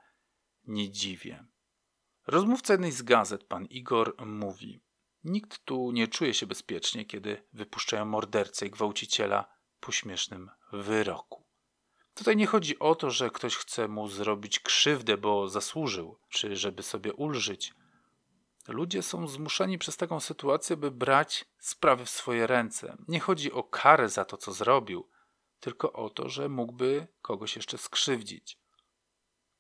nie 0.65 0.91
dziwię. 0.91 1.47
Rozmówca 2.27 2.75
jednej 2.75 2.93
z 2.93 3.03
gazet, 3.03 3.45
pan 3.45 3.65
Igor, 3.65 4.27
mówi: 4.27 4.81
Nikt 5.25 5.65
tu 5.65 5.91
nie 5.93 6.09
czuje 6.09 6.35
się 6.35 6.47
bezpiecznie, 6.47 7.05
kiedy 7.05 7.47
wypuszczają 7.53 8.05
mordercę 8.05 8.67
i 8.67 8.71
gwałciciela 8.71 9.57
po 9.81 9.93
śmiesznym 9.93 10.51
wyroku. 10.73 11.47
Tutaj 12.15 12.37
nie 12.37 12.47
chodzi 12.47 12.79
o 12.79 12.95
to, 12.95 13.11
że 13.11 13.31
ktoś 13.31 13.57
chce 13.57 13.89
mu 13.89 14.09
zrobić 14.09 14.61
krzywdę, 14.61 15.19
bo 15.19 15.49
zasłużył, 15.49 16.19
czy 16.29 16.57
żeby 16.57 16.83
sobie 16.83 17.13
ulżyć. 17.13 17.75
Ludzie 18.69 19.03
są 19.03 19.29
zmuszeni 19.29 19.79
przez 19.79 19.97
taką 19.97 20.21
sytuację, 20.21 20.77
by 20.77 20.91
brać 20.91 21.45
sprawy 21.59 22.05
w 22.05 22.11
swoje 22.11 22.47
ręce. 22.47 22.97
Nie 23.09 23.21
chodzi 23.21 23.53
o 23.53 23.63
karę 23.63 24.09
za 24.09 24.25
to, 24.25 24.37
co 24.37 24.53
zrobił, 24.53 25.11
tylko 25.61 25.93
o 25.93 26.11
to, 26.11 26.29
że 26.29 26.49
mógłby 26.49 27.07
kogoś 27.23 27.57
jeszcze 27.57 27.79
skrzywdzić. 27.79 28.59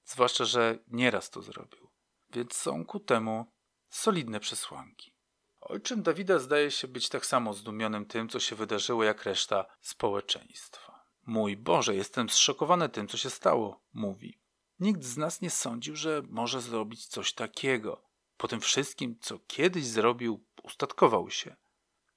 Zwłaszcza, 0.04 0.44
że 0.44 0.78
nieraz 0.88 1.30
to 1.30 1.42
zrobił. 1.42 1.90
Więc 2.30 2.54
są 2.54 2.84
ku 2.84 3.00
temu 3.00 3.52
solidne 3.88 4.40
przesłanki. 4.40 5.16
Ojczym 5.60 6.02
Dawida 6.02 6.38
zdaje 6.38 6.70
się 6.70 6.88
być 6.88 7.08
tak 7.08 7.26
samo 7.26 7.54
zdumionym 7.54 8.06
tym, 8.06 8.28
co 8.28 8.40
się 8.40 8.56
wydarzyło, 8.56 9.04
jak 9.04 9.24
reszta 9.24 9.66
społeczeństwa. 9.80 11.06
Mój 11.26 11.56
Boże, 11.56 11.94
jestem 11.94 12.30
zszokowany 12.30 12.88
tym, 12.88 13.08
co 13.08 13.16
się 13.16 13.30
stało, 13.30 13.80
mówi. 13.92 14.40
Nikt 14.80 15.02
z 15.02 15.16
nas 15.16 15.40
nie 15.40 15.50
sądził, 15.50 15.96
że 15.96 16.22
może 16.28 16.60
zrobić 16.60 17.06
coś 17.06 17.32
takiego. 17.32 18.05
Po 18.36 18.48
tym 18.48 18.60
wszystkim, 18.60 19.18
co 19.20 19.38
kiedyś 19.46 19.86
zrobił, 19.86 20.44
ustatkował 20.62 21.30
się. 21.30 21.56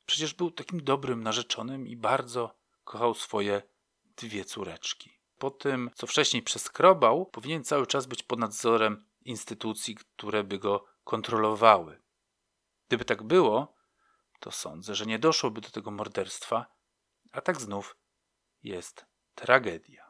Przecież 0.05 0.33
był 0.33 0.51
takim 0.51 0.83
dobrym 0.83 1.23
narzeczonym 1.23 1.87
i 1.87 1.95
bardzo 1.95 2.55
kochał 2.83 3.13
swoje 3.13 3.61
dwie 4.17 4.45
córeczki. 4.45 5.19
Po 5.37 5.51
tym, 5.51 5.91
co 5.95 6.07
wcześniej 6.07 6.43
przeskrobał, 6.43 7.25
powinien 7.25 7.63
cały 7.63 7.87
czas 7.87 8.05
być 8.05 8.23
pod 8.23 8.39
nadzorem 8.39 9.05
instytucji, 9.21 9.95
które 9.95 10.43
by 10.43 10.59
go 10.59 10.85
kontrolowały. 11.03 12.01
Gdyby 12.87 13.05
tak 13.05 13.23
było, 13.23 13.75
to 14.39 14.51
sądzę, 14.51 14.95
że 14.95 15.05
nie 15.05 15.19
doszłoby 15.19 15.61
do 15.61 15.69
tego 15.69 15.91
morderstwa, 15.91 16.65
a 17.31 17.41
tak 17.41 17.61
znów 17.61 17.97
jest 18.63 19.05
tragedia. 19.35 20.09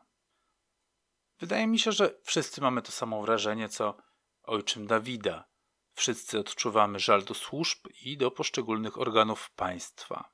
Wydaje 1.40 1.68
mi 1.68 1.80
się, 1.80 1.92
że 1.92 2.20
wszyscy 2.24 2.62
mamy 2.62 2.82
to 2.82 2.92
samo 2.92 3.22
wrażenie, 3.22 3.70
co 3.70 3.98
ojczym 4.44 4.88
Dawida. 4.88 5.49
Wszyscy 6.00 6.40
odczuwamy 6.40 7.00
żal 7.00 7.24
do 7.24 7.34
służb 7.34 7.88
i 8.02 8.18
do 8.18 8.32
poszczególnych 8.32 8.98
organów 8.98 9.52
państwa. 9.52 10.32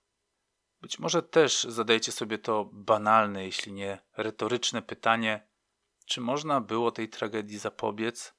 Być 0.81 0.99
może 0.99 1.23
też 1.23 1.63
zadajcie 1.63 2.11
sobie 2.11 2.37
to 2.37 2.69
banalne, 2.73 3.45
jeśli 3.45 3.73
nie 3.73 3.99
retoryczne 4.17 4.81
pytanie, 4.81 5.47
czy 6.05 6.21
można 6.21 6.61
było 6.61 6.91
tej 6.91 7.09
tragedii 7.09 7.57
zapobiec? 7.57 8.33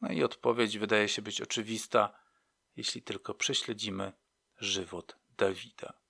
No 0.00 0.12
i 0.12 0.24
odpowiedź 0.24 0.78
wydaje 0.78 1.08
się 1.08 1.22
być 1.22 1.40
oczywista, 1.40 2.18
jeśli 2.76 3.02
tylko 3.02 3.34
prześledzimy 3.34 4.12
żywot 4.58 5.16
Dawida. 5.28 6.00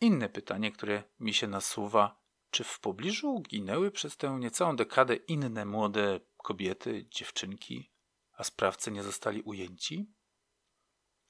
Inne 0.00 0.28
pytanie, 0.28 0.72
które 0.72 1.02
mi 1.20 1.34
się 1.34 1.46
nasuwa, 1.46 2.22
czy 2.50 2.64
w 2.64 2.80
pobliżu 2.80 3.40
ginęły 3.40 3.90
przez 3.90 4.16
tę 4.16 4.36
niecałą 4.40 4.76
dekadę 4.76 5.16
inne 5.16 5.64
młode 5.64 6.20
kobiety, 6.36 7.06
dziewczynki, 7.10 7.91
a 8.36 8.44
sprawcy 8.44 8.90
nie 8.90 9.02
zostali 9.02 9.42
ujęci? 9.42 10.12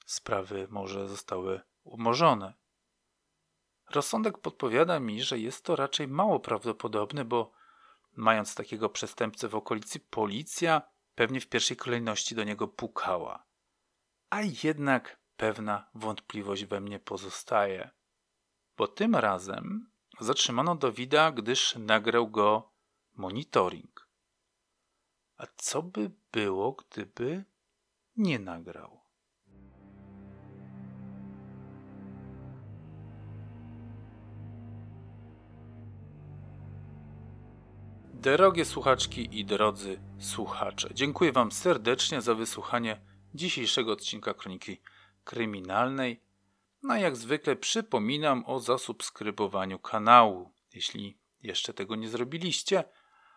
Sprawy 0.05 0.67
może 0.69 1.07
zostały 1.07 1.61
umorzone. 1.83 2.53
Rozsądek 3.89 4.37
podpowiada 4.37 4.99
mi, 4.99 5.23
że 5.23 5.39
jest 5.39 5.65
to 5.65 5.75
raczej 5.75 6.07
mało 6.07 6.39
prawdopodobne, 6.39 7.25
bo 7.25 7.51
mając 8.15 8.55
takiego 8.55 8.89
przestępcę 8.89 9.47
w 9.47 9.55
okolicy, 9.55 9.99
policja 9.99 10.81
pewnie 11.15 11.41
w 11.41 11.47
pierwszej 11.47 11.77
kolejności 11.77 12.35
do 12.35 12.43
niego 12.43 12.67
pukała. 12.67 13.45
A 14.29 14.41
jednak 14.63 15.19
pewna 15.37 15.89
wątpliwość 15.95 16.65
we 16.65 16.81
mnie 16.81 16.99
pozostaje. 16.99 17.89
Bo 18.77 18.87
tym 18.87 19.15
razem 19.15 19.91
zatrzymano 20.19 20.75
Dawida, 20.75 21.31
gdyż 21.31 21.75
nagrał 21.75 22.27
go 22.27 22.71
monitoring. 23.13 23.92
A 25.43 25.47
co 25.57 25.81
by 25.81 26.11
było, 26.31 26.71
gdyby 26.71 27.43
nie 28.17 28.39
nagrał? 28.39 29.01
Drogie 38.13 38.65
słuchaczki 38.65 39.39
i 39.39 39.45
drodzy 39.45 39.99
słuchacze, 40.19 40.89
dziękuję 40.93 41.31
Wam 41.31 41.51
serdecznie 41.51 42.21
za 42.21 42.35
wysłuchanie 42.35 43.01
dzisiejszego 43.35 43.91
odcinka 43.91 44.33
Kroniki 44.33 44.81
Kryminalnej. 45.23 46.21
No 46.83 46.97
jak 46.97 47.15
zwykle 47.15 47.55
przypominam 47.55 48.43
o 48.45 48.59
zasubskrybowaniu 48.59 49.79
kanału, 49.79 50.51
jeśli 50.73 51.17
jeszcze 51.41 51.73
tego 51.73 51.95
nie 51.95 52.09
zrobiliście, 52.09 52.83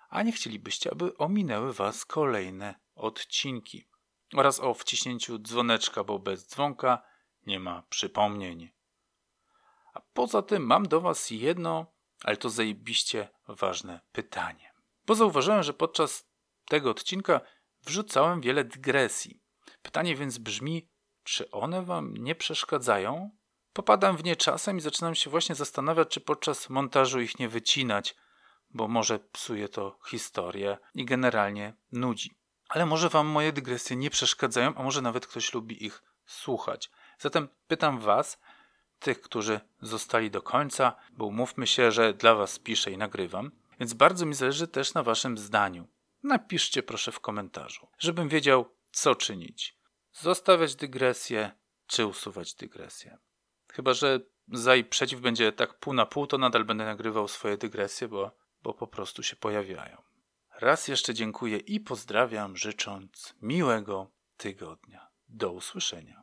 a 0.08 0.22
nie 0.22 0.32
chcielibyście, 0.32 0.92
aby 0.92 1.16
ominęły 1.16 1.72
Was 1.72 2.04
kolejne 2.04 2.74
odcinki. 2.94 3.88
Oraz 4.34 4.60
o 4.60 4.74
wciśnięciu 4.74 5.38
dzwoneczka, 5.38 6.04
bo 6.04 6.18
bez 6.18 6.48
dzwonka 6.48 7.02
nie 7.46 7.60
ma 7.60 7.82
przypomnień. 7.82 8.70
A 9.94 10.00
poza 10.00 10.42
tym 10.42 10.66
mam 10.66 10.88
do 10.88 11.00
Was 11.00 11.30
jedno, 11.30 11.86
ale 12.24 12.36
to 12.36 12.50
zajebiście 12.50 13.28
ważne 13.48 14.00
pytanie. 14.12 14.72
bo 15.06 15.14
zauważyłem, 15.14 15.62
że 15.62 15.74
podczas 15.74 16.28
tego 16.68 16.90
odcinka 16.90 17.40
wrzucałem 17.82 18.40
wiele 18.40 18.64
dygresji. 18.64 19.42
Pytanie 19.82 20.16
więc 20.16 20.38
brzmi, 20.38 20.88
czy 21.22 21.50
one 21.50 21.82
wam 21.82 22.16
nie 22.16 22.34
przeszkadzają? 22.34 23.30
Popadam 23.72 24.16
w 24.16 24.24
nie 24.24 24.36
czasem 24.36 24.78
i 24.78 24.80
zaczynam 24.80 25.14
się 25.14 25.30
właśnie 25.30 25.54
zastanawiać, 25.54 26.08
czy 26.08 26.20
podczas 26.20 26.70
montażu 26.70 27.20
ich 27.20 27.38
nie 27.38 27.48
wycinać, 27.48 28.14
bo 28.76 28.88
może 28.88 29.18
psuje 29.18 29.68
to 29.68 29.98
historię 30.06 30.78
i 30.94 31.04
generalnie 31.04 31.74
nudzi. 31.92 32.34
Ale 32.68 32.86
może 32.86 33.08
wam 33.08 33.26
moje 33.26 33.52
dygresje 33.52 33.96
nie 33.96 34.10
przeszkadzają, 34.10 34.74
a 34.74 34.82
może 34.82 35.02
nawet 35.02 35.26
ktoś 35.26 35.54
lubi 35.54 35.84
ich 35.84 36.02
słuchać. 36.26 36.90
Zatem 37.18 37.48
pytam 37.66 38.00
was, 38.00 38.38
tych, 38.98 39.20
którzy 39.20 39.60
zostali 39.82 40.30
do 40.30 40.42
końca, 40.42 40.96
bo 41.12 41.26
umówmy 41.26 41.66
się, 41.66 41.92
że 41.92 42.14
dla 42.14 42.34
was 42.34 42.58
piszę 42.58 42.90
i 42.90 42.98
nagrywam, 42.98 43.50
więc 43.80 43.94
bardzo 43.94 44.26
mi 44.26 44.34
zależy 44.34 44.68
też 44.68 44.94
na 44.94 45.02
waszym 45.02 45.38
zdaniu. 45.38 45.88
Napiszcie 46.22 46.82
proszę 46.82 47.12
w 47.12 47.20
komentarzu, 47.20 47.88
żebym 47.98 48.28
wiedział, 48.28 48.74
co 48.90 49.14
czynić. 49.14 49.76
Zostawiać 50.12 50.74
dygresję, 50.74 51.52
czy 51.86 52.06
usuwać 52.06 52.54
dygresję. 52.54 53.18
Chyba, 53.72 53.94
że 53.94 54.20
za 54.52 54.76
i 54.76 54.84
przeciw 54.84 55.20
będzie 55.20 55.52
tak 55.52 55.78
pół 55.78 55.92
na 55.92 56.06
pół, 56.06 56.26
to 56.26 56.38
nadal 56.38 56.64
będę 56.64 56.84
nagrywał 56.84 57.28
swoje 57.28 57.56
dygresje, 57.56 58.08
bo, 58.08 58.36
bo 58.66 58.74
po 58.74 58.86
prostu 58.86 59.22
się 59.22 59.36
pojawiają. 59.36 60.02
Raz 60.60 60.88
jeszcze 60.88 61.14
dziękuję 61.14 61.58
i 61.58 61.80
pozdrawiam, 61.80 62.56
życząc 62.56 63.34
miłego 63.42 64.10
tygodnia. 64.36 65.08
Do 65.28 65.52
usłyszenia. 65.52 66.22